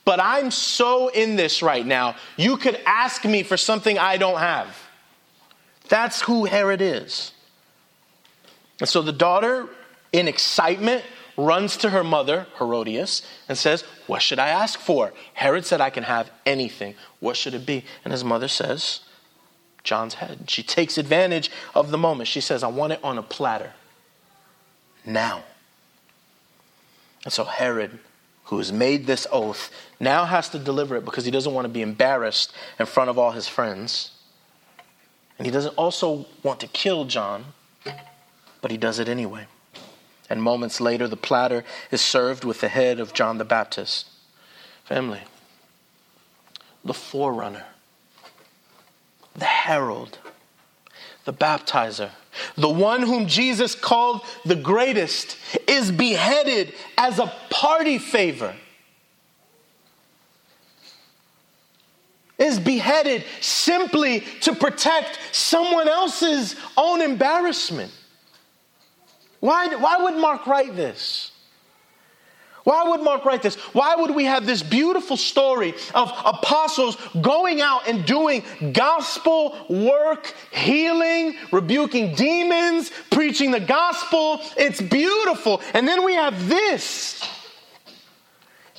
But 0.07 0.21
I'm 0.21 0.53
so 0.53 1.09
in 1.09 1.35
this 1.35 1.63
right 1.63 1.85
now, 1.85 2.15
you 2.37 2.57
could 2.57 2.81
ask 2.87 3.25
me 3.25 3.43
for 3.43 3.57
something 3.57 3.99
I 3.99 4.17
don't 4.17 4.39
have. 4.39 4.75
That's 5.89 6.23
who 6.23 6.45
Herod 6.45 6.81
is. 6.81 7.33
And 8.79 8.89
so 8.89 9.03
the 9.03 9.13
daughter, 9.13 9.69
in 10.13 10.29
excitement, 10.29 11.03
runs 11.37 11.77
to 11.79 11.91
her 11.91 12.05
mother, 12.05 12.47
Herodias, 12.59 13.27
and 13.49 13.59
says, 13.59 13.83
What 14.07 14.23
should 14.23 14.39
I 14.39 14.49
ask 14.49 14.79
for? 14.79 15.13
Herod 15.35 15.67
said, 15.67 15.81
I 15.81 15.91
can 15.91 16.05
have 16.05 16.31
anything. 16.47 16.95
What 17.19 17.37
should 17.37 17.55
it 17.55 17.67
be? 17.67 17.85
And 18.05 18.13
his 18.13 18.23
mother 18.23 18.49
says, 18.49 19.01
John's 19.83 20.15
head. 20.15 20.49
She 20.49 20.63
takes 20.63 20.99
advantage 20.99 21.51
of 21.75 21.91
the 21.91 21.99
moment. 21.99 22.29
She 22.29 22.41
says, 22.41 22.63
I 22.63 22.69
want 22.69 22.93
it 22.93 23.01
on 23.03 23.19
a 23.19 23.23
platter. 23.23 23.73
Now. 25.05 25.43
And 27.25 27.33
so 27.33 27.43
Herod 27.43 27.99
who 28.47 28.59
has 28.59 28.73
made 28.73 29.07
this 29.07 29.27
oath 29.33 29.71
now 29.99 30.25
has 30.25 30.49
to 30.49 30.59
deliver 30.59 30.97
it 30.97 31.05
because 31.05 31.25
he 31.25 31.31
doesn't 31.31 31.53
want 31.53 31.65
to 31.65 31.73
be 31.73 31.83
embarrassed 31.83 32.53
in 32.79 32.87
front 32.87 33.11
of 33.11 33.19
all 33.19 33.33
his 33.33 33.49
friends. 33.49 34.13
And 35.39 35.47
he 35.47 35.53
doesn't 35.53 35.75
also 35.77 36.27
want 36.43 36.61
to 36.61 36.67
kill 36.69 37.05
John, 37.05 37.47
but 38.63 38.71
he 38.71 38.77
does 38.77 38.99
it 38.99 39.09
anyway. 39.09 39.47
And 40.31 40.43
moments 40.43 40.81
later, 40.81 41.07
the 41.07 41.17
platter 41.17 41.65
is 41.91 42.01
served 42.01 42.45
with 42.45 42.61
the 42.61 42.69
head 42.69 42.99
of 42.99 43.13
John 43.13 43.39
the 43.39 43.45
Baptist. 43.45 44.09
Family, 44.85 45.23
the 46.85 46.95
forerunner, 46.95 47.65
the 49.35 49.45
herald, 49.45 50.19
the 51.25 51.33
baptizer, 51.33 52.11
the 52.57 52.69
one 52.69 53.03
whom 53.03 53.27
Jesus 53.27 53.75
called 53.75 54.23
the 54.45 54.57
greatest, 54.57 55.37
is 55.67 55.91
beheaded 55.91 56.75
as 56.97 57.19
a 57.19 57.33
party 57.51 57.99
favor. 57.99 58.55
Is 62.39 62.59
beheaded 62.59 63.25
simply 63.41 64.21
to 64.43 64.55
protect 64.55 65.19
someone 65.33 65.89
else's 65.89 66.55
own 66.77 67.01
embarrassment. 67.01 67.93
Why, 69.41 69.75
why 69.77 69.97
would 69.99 70.17
Mark 70.17 70.47
write 70.47 70.77
this? 70.77 71.31
Why 72.67 72.83
would 72.83 73.03
Mark 73.03 73.25
write 73.25 73.43
this? 73.43 73.55
Why 73.75 73.95
would 73.95 74.13
we 74.13 74.25
have 74.25 74.45
this 74.45 74.61
beautiful 74.61 75.17
story 75.17 75.73
of 75.95 76.11
apostles 76.25 76.97
going 77.21 77.61
out 77.61 77.87
and 77.87 78.05
doing 78.05 78.43
gospel 78.73 79.57
work, 79.69 80.35
healing, 80.51 81.37
rebuking 81.53 82.17
demons, 82.17 82.91
preaching 83.13 83.53
the 83.53 83.61
gospel? 83.61 84.41
It's 84.57 84.83
beautiful. 84.83 85.63
And 85.75 85.87
then 85.87 86.05
we 86.05 86.15
have 86.15 86.49
this. 86.49 87.23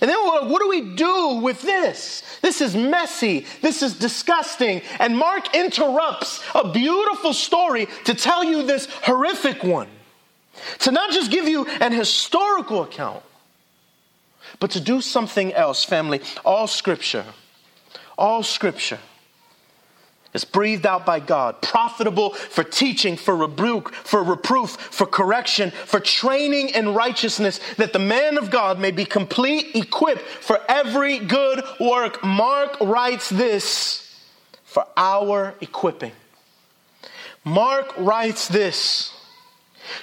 And 0.01 0.09
then 0.09 0.17
what 0.19 0.61
do 0.61 0.67
we 0.67 0.93
do 0.95 1.39
with 1.41 1.61
this? 1.61 2.23
This 2.41 2.59
is 2.59 2.75
messy. 2.75 3.45
This 3.61 3.81
is 3.81 3.97
disgusting. 3.97 4.81
And 4.99 5.17
Mark 5.17 5.55
interrupts 5.55 6.43
a 6.53 6.73
beautiful 6.73 7.31
story 7.31 7.87
to 8.03 8.13
tell 8.13 8.43
you 8.43 8.67
this 8.67 8.89
horrific 9.03 9.63
one. 9.63 9.87
To 10.79 10.91
not 10.91 11.11
just 11.11 11.31
give 11.31 11.47
you 11.47 11.65
an 11.79 11.93
historical 11.93 12.83
account, 12.83 13.23
but 14.59 14.71
to 14.71 14.79
do 14.79 15.01
something 15.01 15.53
else, 15.53 15.83
family. 15.83 16.21
All 16.45 16.67
scripture, 16.67 17.25
all 18.17 18.43
scripture 18.43 18.99
is 20.33 20.45
breathed 20.45 20.85
out 20.85 21.05
by 21.05 21.19
God, 21.19 21.61
profitable 21.61 22.31
for 22.31 22.63
teaching, 22.63 23.17
for 23.17 23.35
rebuke, 23.35 23.93
for 23.93 24.23
reproof, 24.23 24.71
for 24.71 25.05
correction, 25.05 25.71
for 25.71 25.99
training 25.99 26.69
in 26.69 26.93
righteousness, 26.93 27.59
that 27.77 27.93
the 27.93 27.99
man 27.99 28.37
of 28.37 28.51
God 28.51 28.79
may 28.79 28.91
be 28.91 29.05
complete, 29.05 29.75
equipped 29.75 30.21
for 30.21 30.59
every 30.69 31.19
good 31.19 31.63
work. 31.79 32.23
Mark 32.23 32.79
writes 32.81 33.29
this 33.29 34.15
for 34.63 34.85
our 34.95 35.55
equipping. 35.61 36.11
Mark 37.43 37.93
writes 37.97 38.47
this 38.47 39.16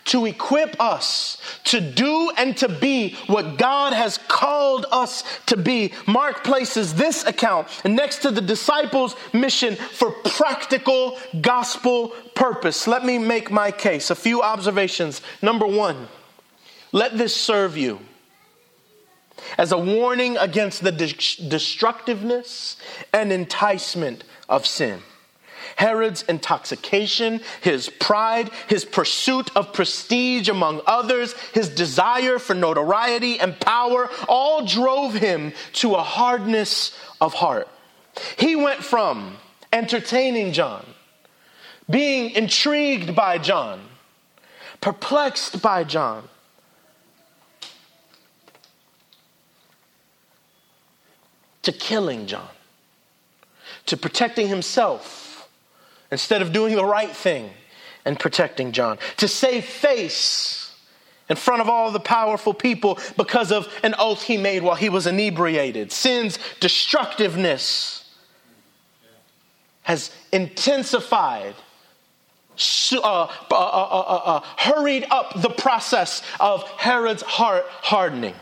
to 0.06 0.26
equip 0.26 0.80
us 0.80 1.38
to 1.64 1.80
do 1.80 2.30
and 2.36 2.56
to 2.58 2.68
be 2.68 3.16
what 3.26 3.58
God 3.58 3.92
has 3.92 4.18
called 4.28 4.86
us 4.90 5.24
to 5.46 5.56
be. 5.56 5.92
Mark 6.06 6.44
places 6.44 6.94
this 6.94 7.24
account 7.24 7.68
next 7.84 8.18
to 8.18 8.30
the 8.30 8.40
disciples' 8.40 9.16
mission 9.32 9.76
for 9.76 10.10
practical 10.10 11.18
gospel 11.40 12.08
purpose. 12.34 12.86
Let 12.86 13.04
me 13.04 13.18
make 13.18 13.50
my 13.50 13.70
case. 13.70 14.10
A 14.10 14.14
few 14.14 14.42
observations. 14.42 15.20
Number 15.42 15.66
one, 15.66 16.08
let 16.92 17.16
this 17.18 17.34
serve 17.34 17.76
you 17.76 18.00
as 19.58 19.72
a 19.72 19.78
warning 19.78 20.36
against 20.36 20.82
the 20.82 20.92
destructiveness 20.92 22.76
and 23.12 23.32
enticement 23.32 24.24
of 24.48 24.66
sin. 24.66 25.02
Herod's 25.76 26.22
intoxication, 26.22 27.40
his 27.60 27.88
pride, 27.88 28.50
his 28.68 28.84
pursuit 28.84 29.50
of 29.56 29.72
prestige 29.72 30.48
among 30.48 30.80
others, 30.86 31.34
his 31.52 31.68
desire 31.68 32.38
for 32.38 32.54
notoriety 32.54 33.38
and 33.40 33.58
power 33.58 34.10
all 34.28 34.64
drove 34.64 35.14
him 35.14 35.52
to 35.74 35.94
a 35.94 36.02
hardness 36.02 36.96
of 37.20 37.34
heart. 37.34 37.68
He 38.38 38.56
went 38.56 38.82
from 38.84 39.36
entertaining 39.72 40.52
John, 40.52 40.86
being 41.90 42.30
intrigued 42.30 43.14
by 43.14 43.38
John, 43.38 43.80
perplexed 44.80 45.60
by 45.60 45.84
John, 45.84 46.28
to 51.62 51.72
killing 51.72 52.26
John, 52.26 52.48
to 53.86 53.96
protecting 53.96 54.48
himself 54.48 55.23
instead 56.14 56.42
of 56.42 56.52
doing 56.52 56.76
the 56.76 56.84
right 56.84 57.10
thing 57.10 57.50
and 58.04 58.20
protecting 58.20 58.70
John, 58.70 58.98
to 59.16 59.26
save 59.26 59.64
face 59.64 60.72
in 61.28 61.34
front 61.34 61.60
of 61.60 61.68
all 61.68 61.90
the 61.90 61.98
powerful 61.98 62.54
people 62.54 63.00
because 63.16 63.50
of 63.50 63.66
an 63.82 63.96
oath 63.98 64.22
he 64.22 64.36
made 64.36 64.62
while 64.62 64.76
he 64.76 64.88
was 64.88 65.08
inebriated. 65.08 65.90
Sin's 65.90 66.38
destructiveness 66.60 68.08
has 69.82 70.12
intensified. 70.30 71.56
Uh, 72.92 73.26
uh, 73.50 73.54
uh, 73.56 74.40
hurried 74.56 75.04
up 75.10 75.42
the 75.42 75.50
process 75.50 76.22
of 76.38 76.62
Herod's 76.78 77.22
heart 77.22 77.64
hardening. 77.68 78.36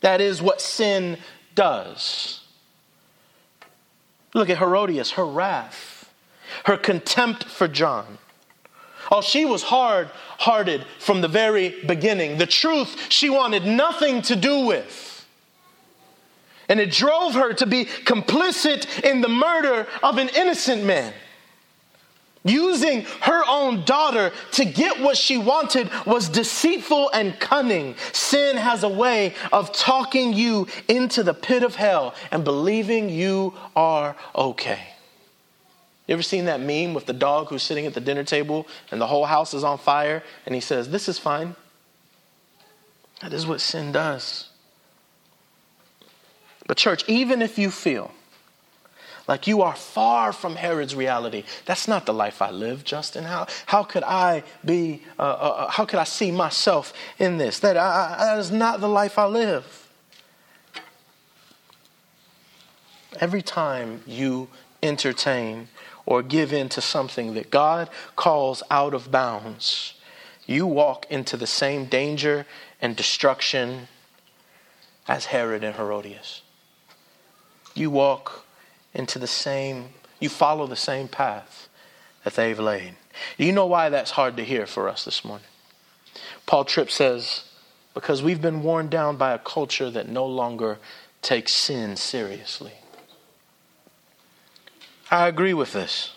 That 0.00 0.20
is 0.20 0.42
what 0.42 0.60
sin 0.60 1.18
does. 1.54 2.40
Look 4.34 4.50
at 4.50 4.58
Herodias, 4.58 5.12
her 5.12 5.24
wrath, 5.24 5.95
her 6.64 6.76
contempt 6.76 7.44
for 7.44 7.68
John. 7.68 8.18
Oh, 9.10 9.20
she 9.20 9.44
was 9.44 9.62
hard 9.62 10.08
hearted 10.38 10.84
from 10.98 11.20
the 11.20 11.28
very 11.28 11.74
beginning. 11.86 12.38
The 12.38 12.46
truth 12.46 13.10
she 13.10 13.30
wanted 13.30 13.64
nothing 13.64 14.22
to 14.22 14.36
do 14.36 14.66
with. 14.66 15.26
And 16.68 16.80
it 16.80 16.90
drove 16.90 17.34
her 17.34 17.52
to 17.54 17.66
be 17.66 17.84
complicit 17.84 19.04
in 19.04 19.20
the 19.20 19.28
murder 19.28 19.86
of 20.02 20.18
an 20.18 20.28
innocent 20.30 20.84
man. 20.84 21.12
Using 22.44 23.02
her 23.22 23.42
own 23.48 23.84
daughter 23.84 24.32
to 24.52 24.64
get 24.64 25.00
what 25.00 25.16
she 25.16 25.36
wanted 25.36 25.90
was 26.06 26.28
deceitful 26.28 27.10
and 27.12 27.38
cunning. 27.40 27.96
Sin 28.12 28.56
has 28.56 28.84
a 28.84 28.88
way 28.88 29.34
of 29.52 29.72
talking 29.72 30.32
you 30.32 30.68
into 30.88 31.24
the 31.24 31.34
pit 31.34 31.64
of 31.64 31.74
hell 31.74 32.14
and 32.30 32.44
believing 32.44 33.08
you 33.08 33.54
are 33.74 34.16
okay. 34.34 34.95
You 36.06 36.12
ever 36.12 36.22
seen 36.22 36.44
that 36.44 36.60
meme 36.60 36.94
with 36.94 37.06
the 37.06 37.12
dog 37.12 37.48
who's 37.48 37.62
sitting 37.62 37.86
at 37.86 37.94
the 37.94 38.00
dinner 38.00 38.22
table 38.22 38.66
and 38.90 39.00
the 39.00 39.06
whole 39.06 39.24
house 39.24 39.54
is 39.54 39.64
on 39.64 39.78
fire 39.78 40.22
and 40.44 40.54
he 40.54 40.60
says, 40.60 40.90
This 40.90 41.08
is 41.08 41.18
fine? 41.18 41.56
That 43.22 43.32
is 43.32 43.46
what 43.46 43.60
sin 43.60 43.92
does. 43.92 44.50
But, 46.66 46.76
church, 46.76 47.08
even 47.08 47.42
if 47.42 47.58
you 47.58 47.70
feel 47.70 48.12
like 49.28 49.46
you 49.46 49.62
are 49.62 49.74
far 49.74 50.32
from 50.32 50.56
Herod's 50.56 50.94
reality. 50.94 51.44
That's 51.64 51.88
not 51.88 52.06
the 52.06 52.14
life 52.14 52.40
I 52.40 52.50
live, 52.50 52.84
Justin. 52.84 53.24
How, 53.24 53.46
how 53.66 53.82
could 53.82 54.04
I 54.04 54.44
be, 54.64 55.02
uh, 55.18 55.22
uh, 55.22 55.24
uh 55.24 55.70
how 55.70 55.84
could 55.84 55.98
I 55.98 56.04
see 56.04 56.30
myself 56.30 56.92
in 57.18 57.38
this? 57.38 57.58
That, 57.60 57.76
I, 57.76 58.16
that 58.18 58.38
is 58.38 58.50
not 58.50 58.80
the 58.80 58.88
life 58.88 59.18
I 59.18 59.26
live. 59.26 59.88
Every 63.18 63.42
time 63.42 64.02
you 64.06 64.48
entertain 64.82 65.68
or 66.06 66.22
give 66.22 66.52
in 66.52 66.68
to 66.70 66.80
something 66.80 67.34
that 67.34 67.50
God 67.50 67.90
calls 68.14 68.62
out 68.70 68.94
of 68.94 69.10
bounds, 69.10 69.94
you 70.46 70.66
walk 70.66 71.06
into 71.10 71.36
the 71.36 71.46
same 71.46 71.86
danger 71.86 72.46
and 72.80 72.94
destruction 72.94 73.88
as 75.08 75.26
Herod 75.26 75.64
and 75.64 75.76
Herodias. 75.76 76.42
You 77.74 77.90
walk 77.90 78.44
into 78.94 79.18
the 79.18 79.26
same, 79.26 79.90
you 80.20 80.28
follow 80.28 80.66
the 80.66 80.76
same 80.76 81.08
path 81.08 81.68
that 82.24 82.34
they've 82.34 82.58
laid. 82.58 82.94
Do 83.36 83.44
you 83.44 83.52
know 83.52 83.66
why 83.66 83.88
that's 83.88 84.12
hard 84.12 84.36
to 84.36 84.44
hear 84.44 84.66
for 84.66 84.88
us 84.88 85.04
this 85.04 85.24
morning? 85.24 85.46
Paul 86.46 86.64
Tripp 86.64 86.90
says, 86.90 87.44
because 87.94 88.22
we've 88.22 88.40
been 88.40 88.62
worn 88.62 88.88
down 88.88 89.16
by 89.16 89.32
a 89.32 89.38
culture 89.38 89.90
that 89.90 90.08
no 90.08 90.26
longer 90.26 90.78
takes 91.22 91.52
sin 91.52 91.96
seriously. 91.96 92.72
I 95.10 95.28
agree 95.28 95.54
with 95.54 95.72
this. 95.72 96.12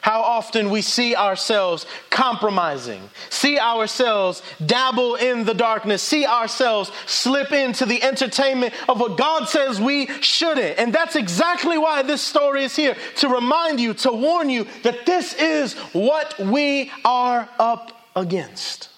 How 0.00 0.20
often 0.20 0.70
we 0.70 0.80
see 0.80 1.16
ourselves 1.16 1.84
compromising, 2.08 3.10
see 3.30 3.58
ourselves 3.58 4.42
dabble 4.64 5.16
in 5.16 5.44
the 5.44 5.54
darkness, 5.54 6.02
see 6.02 6.24
ourselves 6.24 6.92
slip 7.06 7.52
into 7.52 7.84
the 7.84 8.02
entertainment 8.02 8.74
of 8.88 9.00
what 9.00 9.18
God 9.18 9.48
says 9.48 9.80
we 9.80 10.06
shouldn't. 10.22 10.78
And 10.78 10.92
that's 10.92 11.16
exactly 11.16 11.78
why 11.78 12.02
this 12.02 12.22
story 12.22 12.64
is 12.64 12.76
here 12.76 12.96
to 13.16 13.28
remind 13.28 13.80
you, 13.80 13.92
to 13.94 14.12
warn 14.12 14.50
you 14.50 14.66
that 14.84 15.04
this 15.04 15.34
is 15.34 15.74
what 15.92 16.38
we 16.38 16.92
are 17.04 17.48
up 17.58 17.92
against. 18.14 18.88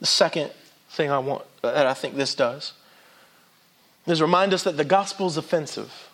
The 0.00 0.06
second 0.06 0.50
thing 0.90 1.10
I 1.10 1.18
want 1.18 1.44
that 1.62 1.86
I 1.86 1.94
think 1.94 2.14
this 2.14 2.34
does 2.34 2.74
is 4.06 4.22
remind 4.22 4.54
us 4.54 4.62
that 4.64 4.76
the 4.76 4.84
gospel 4.84 5.26
is 5.26 5.36
offensive. 5.36 6.10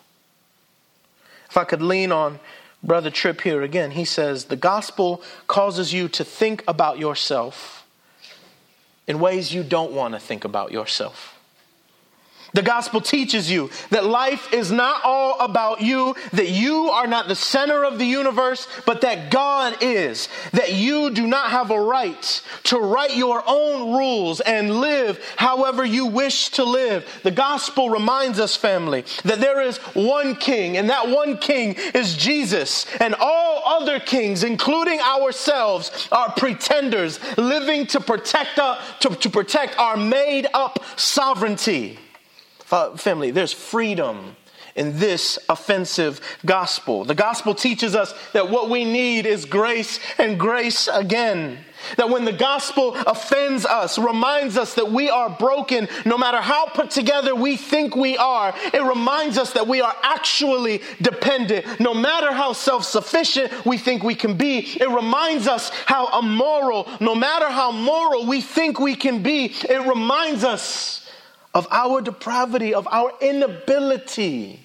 If 1.49 1.57
I 1.57 1.63
could 1.63 1.81
lean 1.81 2.11
on 2.11 2.39
Brother 2.81 3.09
Tripp 3.09 3.41
here 3.41 3.61
again, 3.61 3.91
he 3.91 4.05
says, 4.05 4.45
The 4.45 4.55
gospel 4.55 5.21
causes 5.47 5.93
you 5.93 6.09
to 6.09 6.23
think 6.23 6.63
about 6.67 6.99
yourself 6.99 7.85
in 9.07 9.19
ways 9.19 9.53
you 9.53 9.63
don't 9.63 9.91
want 9.91 10.13
to 10.13 10.19
think 10.19 10.43
about 10.43 10.71
yourself. 10.71 11.32
The 12.53 12.61
gospel 12.61 13.01
teaches 13.01 13.49
you 13.49 13.71
that 13.89 14.05
life 14.05 14.53
is 14.53 14.71
not 14.71 15.03
all 15.03 15.39
about 15.39 15.81
you, 15.81 16.15
that 16.33 16.49
you 16.49 16.89
are 16.91 17.07
not 17.07 17.27
the 17.27 17.35
center 17.35 17.83
of 17.83 17.97
the 17.97 18.05
universe, 18.05 18.67
but 18.85 19.01
that 19.01 19.31
God 19.31 19.77
is. 19.81 20.29
That 20.51 20.73
you 20.73 21.09
do 21.09 21.25
not 21.25 21.49
have 21.49 21.71
a 21.71 21.81
right 21.81 22.41
to 22.65 22.77
write 22.77 23.15
your 23.15 23.43
own 23.47 23.95
rules 23.95 24.39
and 24.39 24.81
live 24.81 25.19
however 25.35 25.83
you 25.83 26.05
wish 26.05 26.49
to 26.49 26.63
live. 26.63 27.07
The 27.23 27.31
gospel 27.31 27.89
reminds 27.89 28.39
us, 28.39 28.55
family, 28.55 29.03
that 29.23 29.39
there 29.39 29.61
is 29.61 29.77
one 29.95 30.35
king, 30.35 30.77
and 30.77 30.91
that 30.91 31.09
one 31.09 31.39
king 31.39 31.73
is 31.95 32.15
Jesus. 32.15 32.85
And 32.99 33.15
all 33.19 33.63
other 33.65 33.99
kings, 33.99 34.43
including 34.43 34.99
ourselves, 34.99 36.07
are 36.11 36.31
pretenders 36.33 37.19
living 37.35 37.87
to 37.87 37.99
protect, 37.99 38.59
uh, 38.59 38.79
to, 38.99 39.09
to 39.09 39.29
protect 39.31 39.79
our 39.79 39.97
made 39.97 40.45
up 40.53 40.83
sovereignty. 40.97 41.97
Family, 42.97 43.29
there's 43.29 43.53
freedom 43.53 44.35
in 44.75 44.97
this 44.97 45.37
offensive 45.49 46.19
gospel. 46.45 47.05
The 47.05 47.15
gospel 47.15 47.53
teaches 47.53 47.95
us 47.95 48.13
that 48.33 48.49
what 48.49 48.69
we 48.69 48.83
need 48.85 49.25
is 49.25 49.45
grace 49.45 49.99
and 50.17 50.39
grace 50.39 50.87
again. 50.87 51.59
That 51.97 52.09
when 52.09 52.25
the 52.25 52.33
gospel 52.33 52.95
offends 52.95 53.65
us, 53.65 53.99
reminds 53.99 54.57
us 54.57 54.73
that 54.75 54.89
we 54.89 55.09
are 55.09 55.29
broken, 55.29 55.87
no 56.05 56.17
matter 56.17 56.37
how 56.37 56.65
put 56.65 56.89
together 56.89 57.35
we 57.35 57.57
think 57.57 57.95
we 57.95 58.17
are, 58.17 58.53
it 58.73 58.81
reminds 58.81 59.37
us 59.37 59.51
that 59.53 59.67
we 59.67 59.81
are 59.81 59.95
actually 60.01 60.81
dependent. 61.01 61.79
No 61.79 61.93
matter 61.93 62.31
how 62.31 62.53
self 62.53 62.85
sufficient 62.85 63.65
we 63.65 63.77
think 63.77 64.01
we 64.01 64.15
can 64.15 64.35
be, 64.35 64.59
it 64.79 64.89
reminds 64.89 65.47
us 65.47 65.69
how 65.85 66.19
immoral, 66.19 66.87
no 67.01 67.13
matter 67.13 67.49
how 67.49 67.71
moral 67.71 68.25
we 68.25 68.41
think 68.41 68.79
we 68.79 68.95
can 68.95 69.21
be, 69.21 69.53
it 69.69 69.87
reminds 69.87 70.43
us 70.43 71.02
of 71.53 71.67
our 71.71 72.01
depravity, 72.01 72.73
of 72.73 72.87
our 72.91 73.11
inability 73.21 74.59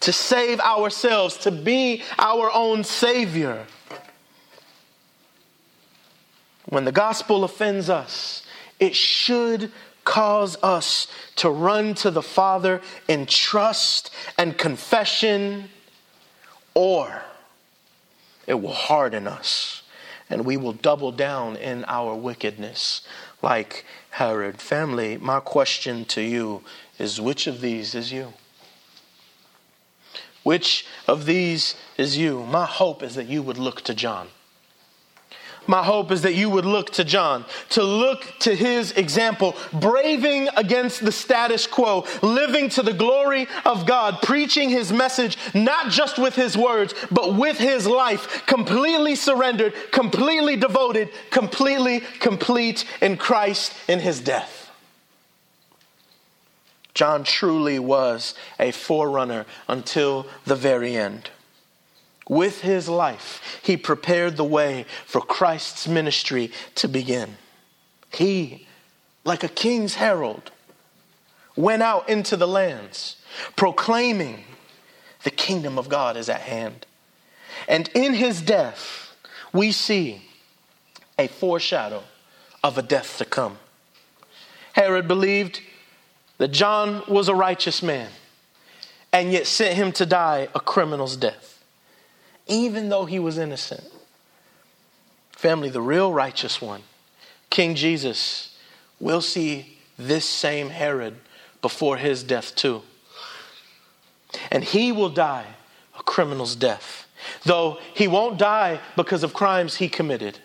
to 0.00 0.12
save 0.12 0.60
ourselves, 0.60 1.38
to 1.38 1.50
be 1.50 2.02
our 2.18 2.50
own 2.52 2.84
Savior. 2.84 3.66
When 6.66 6.84
the 6.84 6.92
gospel 6.92 7.44
offends 7.44 7.88
us, 7.88 8.42
it 8.78 8.94
should 8.94 9.72
cause 10.04 10.56
us 10.62 11.06
to 11.36 11.48
run 11.48 11.94
to 11.94 12.10
the 12.10 12.22
Father 12.22 12.82
in 13.08 13.24
trust 13.24 14.10
and 14.36 14.56
confession, 14.58 15.70
or 16.74 17.22
it 18.46 18.54
will 18.54 18.72
harden 18.72 19.26
us 19.26 19.84
and 20.30 20.44
we 20.44 20.56
will 20.56 20.72
double 20.72 21.12
down 21.12 21.56
in 21.56 21.84
our 21.86 22.14
wickedness 22.14 23.02
like 23.44 23.84
Herod. 24.10 24.60
Family, 24.60 25.18
my 25.18 25.38
question 25.38 26.06
to 26.06 26.22
you 26.22 26.62
is 26.98 27.20
which 27.20 27.46
of 27.46 27.60
these 27.60 27.94
is 27.94 28.10
you? 28.10 28.32
Which 30.42 30.86
of 31.06 31.26
these 31.26 31.76
is 31.96 32.16
you? 32.16 32.44
My 32.44 32.64
hope 32.64 33.02
is 33.02 33.14
that 33.14 33.26
you 33.26 33.42
would 33.42 33.58
look 33.58 33.82
to 33.82 33.94
John. 33.94 34.28
My 35.66 35.82
hope 35.82 36.10
is 36.10 36.22
that 36.22 36.34
you 36.34 36.50
would 36.50 36.64
look 36.64 36.90
to 36.90 37.04
John, 37.04 37.44
to 37.70 37.82
look 37.82 38.26
to 38.40 38.54
his 38.54 38.92
example, 38.92 39.56
braving 39.72 40.48
against 40.56 41.04
the 41.04 41.12
status 41.12 41.66
quo, 41.66 42.06
living 42.22 42.68
to 42.70 42.82
the 42.82 42.92
glory 42.92 43.46
of 43.64 43.86
God, 43.86 44.20
preaching 44.22 44.70
his 44.70 44.92
message, 44.92 45.36
not 45.54 45.90
just 45.90 46.18
with 46.18 46.34
his 46.34 46.56
words, 46.56 46.94
but 47.10 47.34
with 47.34 47.58
his 47.58 47.86
life, 47.86 48.44
completely 48.46 49.14
surrendered, 49.14 49.74
completely 49.90 50.56
devoted, 50.56 51.10
completely 51.30 52.00
complete 52.20 52.84
in 53.00 53.16
Christ 53.16 53.72
in 53.88 54.00
his 54.00 54.20
death. 54.20 54.70
John 56.94 57.24
truly 57.24 57.80
was 57.80 58.34
a 58.58 58.70
forerunner 58.70 59.46
until 59.68 60.26
the 60.44 60.54
very 60.54 60.96
end. 60.96 61.30
With 62.28 62.62
his 62.62 62.88
life, 62.88 63.60
he 63.62 63.76
prepared 63.76 64.36
the 64.36 64.44
way 64.44 64.86
for 65.06 65.20
Christ's 65.20 65.86
ministry 65.86 66.52
to 66.76 66.88
begin. 66.88 67.36
He, 68.12 68.66
like 69.24 69.44
a 69.44 69.48
king's 69.48 69.96
herald, 69.96 70.50
went 71.56 71.82
out 71.82 72.08
into 72.08 72.36
the 72.36 72.48
lands 72.48 73.16
proclaiming 73.56 74.44
the 75.22 75.30
kingdom 75.30 75.78
of 75.78 75.88
God 75.88 76.16
is 76.16 76.28
at 76.28 76.40
hand. 76.40 76.86
And 77.68 77.88
in 77.94 78.14
his 78.14 78.40
death, 78.40 79.14
we 79.52 79.72
see 79.72 80.22
a 81.18 81.28
foreshadow 81.28 82.02
of 82.62 82.78
a 82.78 82.82
death 82.82 83.18
to 83.18 83.24
come. 83.24 83.58
Herod 84.72 85.06
believed 85.06 85.60
that 86.38 86.48
John 86.48 87.02
was 87.06 87.28
a 87.28 87.34
righteous 87.34 87.82
man 87.82 88.10
and 89.12 89.30
yet 89.30 89.46
sent 89.46 89.76
him 89.76 89.92
to 89.92 90.06
die 90.06 90.48
a 90.54 90.60
criminal's 90.60 91.16
death 91.16 91.53
even 92.46 92.88
though 92.88 93.04
he 93.04 93.18
was 93.18 93.38
innocent. 93.38 93.84
Family, 95.32 95.68
the 95.68 95.80
real 95.80 96.12
righteous 96.12 96.60
one, 96.60 96.82
King 97.50 97.74
Jesus, 97.74 98.56
will 99.00 99.20
see 99.20 99.78
this 99.98 100.28
same 100.28 100.70
Herod 100.70 101.16
before 101.62 101.96
his 101.96 102.22
death 102.22 102.54
too. 102.54 102.82
And 104.50 104.64
he 104.64 104.92
will 104.92 105.10
die 105.10 105.46
a 105.98 106.02
criminal's 106.02 106.56
death. 106.56 107.06
Though 107.44 107.78
he 107.94 108.08
won't 108.08 108.38
die 108.38 108.80
because 108.96 109.22
of 109.22 109.32
crimes 109.32 109.76
he 109.76 109.88
committed, 109.88 110.38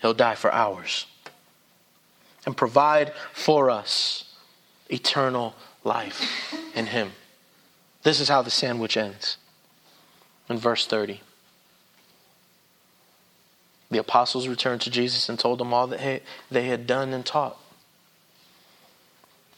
he'll 0.00 0.14
die 0.14 0.34
for 0.34 0.52
ours 0.52 1.06
and 2.44 2.56
provide 2.56 3.12
for 3.32 3.70
us 3.70 4.36
eternal 4.88 5.54
life 5.84 6.54
in 6.74 6.86
him. 6.86 7.12
This 8.04 8.20
is 8.20 8.28
how 8.28 8.42
the 8.42 8.50
sandwich 8.50 8.96
ends 8.96 9.36
in 10.48 10.58
verse 10.58 10.86
30. 10.86 11.20
The 13.90 13.98
apostles 13.98 14.48
returned 14.48 14.80
to 14.82 14.90
Jesus 14.90 15.28
and 15.28 15.38
told 15.38 15.60
him 15.60 15.72
all 15.72 15.86
that 15.86 16.22
they 16.50 16.64
had 16.64 16.86
done 16.86 17.12
and 17.12 17.24
taught. 17.24 17.58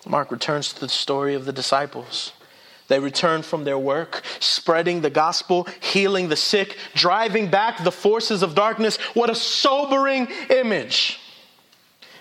Mark 0.06 0.30
returns 0.30 0.72
to 0.72 0.80
the 0.80 0.88
story 0.88 1.34
of 1.34 1.44
the 1.44 1.52
disciples. 1.52 2.32
They 2.88 2.98
returned 2.98 3.44
from 3.44 3.64
their 3.64 3.78
work, 3.78 4.22
spreading 4.40 5.02
the 5.02 5.10
gospel, 5.10 5.66
healing 5.80 6.28
the 6.28 6.36
sick, 6.36 6.76
driving 6.94 7.50
back 7.50 7.84
the 7.84 7.92
forces 7.92 8.42
of 8.42 8.54
darkness. 8.54 8.96
What 9.14 9.28
a 9.28 9.34
sobering 9.34 10.28
image! 10.48 11.20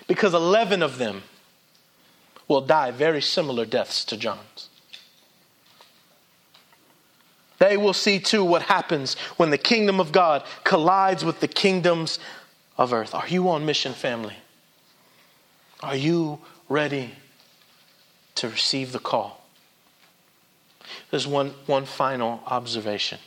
Because 0.06 0.34
11 0.34 0.82
of 0.82 0.98
them 0.98 1.22
will 2.46 2.60
die 2.60 2.90
very 2.90 3.22
similar 3.22 3.64
deaths 3.64 4.04
to 4.06 4.16
John's. 4.16 4.68
They 7.58 7.76
will 7.76 7.92
see 7.92 8.20
too 8.20 8.44
what 8.44 8.62
happens 8.62 9.14
when 9.36 9.50
the 9.50 9.58
kingdom 9.58 10.00
of 10.00 10.12
God 10.12 10.44
collides 10.64 11.24
with 11.24 11.40
the 11.40 11.48
kingdoms 11.48 12.18
of 12.76 12.92
earth. 12.92 13.14
Are 13.14 13.26
you 13.28 13.48
on 13.48 13.66
mission, 13.66 13.92
family? 13.92 14.36
Are 15.82 15.96
you 15.96 16.40
ready 16.68 17.12
to 18.36 18.48
receive 18.48 18.92
the 18.92 18.98
call? 18.98 19.44
There's 21.10 21.26
one, 21.26 21.54
one 21.66 21.84
final 21.84 22.42
observation. 22.46 23.18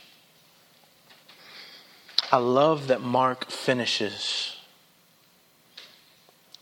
I 2.30 2.38
love 2.38 2.86
that 2.88 3.02
Mark 3.02 3.50
finishes 3.50 4.56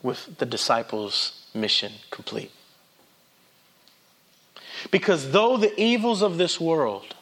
with 0.03 0.37
the 0.37 0.45
disciples' 0.45 1.45
mission 1.53 1.93
complete. 2.09 2.51
Because 4.89 5.31
though 5.31 5.57
the 5.57 5.79
evils 5.79 6.21
of 6.21 6.37
this 6.37 6.59
world 6.59 7.15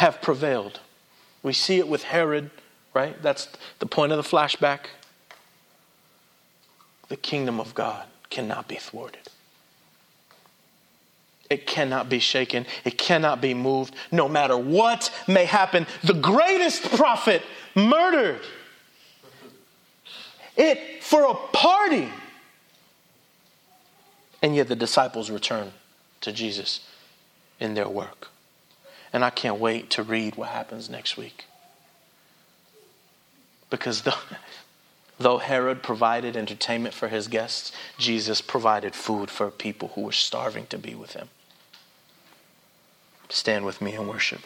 have 0.00 0.22
prevailed. 0.22 0.80
We 1.42 1.52
see 1.52 1.76
it 1.76 1.86
with 1.86 2.04
Herod, 2.04 2.50
right? 2.94 3.20
That's 3.22 3.48
the 3.80 3.86
point 3.86 4.12
of 4.12 4.16
the 4.16 4.22
flashback. 4.24 4.86
The 7.08 7.18
kingdom 7.18 7.60
of 7.60 7.74
God 7.74 8.06
cannot 8.30 8.66
be 8.66 8.76
thwarted. 8.76 9.28
It 11.50 11.66
cannot 11.66 12.08
be 12.08 12.18
shaken. 12.18 12.64
It 12.82 12.96
cannot 12.96 13.42
be 13.42 13.52
moved, 13.52 13.94
no 14.10 14.26
matter 14.26 14.56
what 14.56 15.12
may 15.28 15.44
happen. 15.44 15.86
The 16.02 16.14
greatest 16.14 16.82
prophet 16.92 17.42
murdered. 17.74 18.40
It 20.56 21.04
for 21.04 21.24
a 21.24 21.34
party. 21.34 22.08
And 24.42 24.56
yet 24.56 24.68
the 24.68 24.76
disciples 24.76 25.28
return 25.28 25.72
to 26.22 26.32
Jesus 26.32 26.88
in 27.58 27.74
their 27.74 27.88
work. 27.88 28.29
And 29.12 29.24
I 29.24 29.30
can't 29.30 29.58
wait 29.58 29.90
to 29.90 30.02
read 30.02 30.36
what 30.36 30.50
happens 30.50 30.88
next 30.88 31.16
week. 31.16 31.46
Because 33.68 34.02
though, 35.18 35.38
Herod 35.38 35.82
provided 35.82 36.36
entertainment 36.36 36.94
for 36.94 37.08
his 37.08 37.28
guests, 37.28 37.72
Jesus 37.98 38.40
provided 38.40 38.94
food 38.94 39.30
for 39.30 39.50
people 39.50 39.92
who 39.94 40.02
were 40.02 40.12
starving 40.12 40.66
to 40.66 40.78
be 40.78 40.94
with 40.94 41.12
him. 41.12 41.28
Stand 43.28 43.64
with 43.64 43.80
me 43.80 43.94
and 43.94 44.08
worship. 44.08 44.40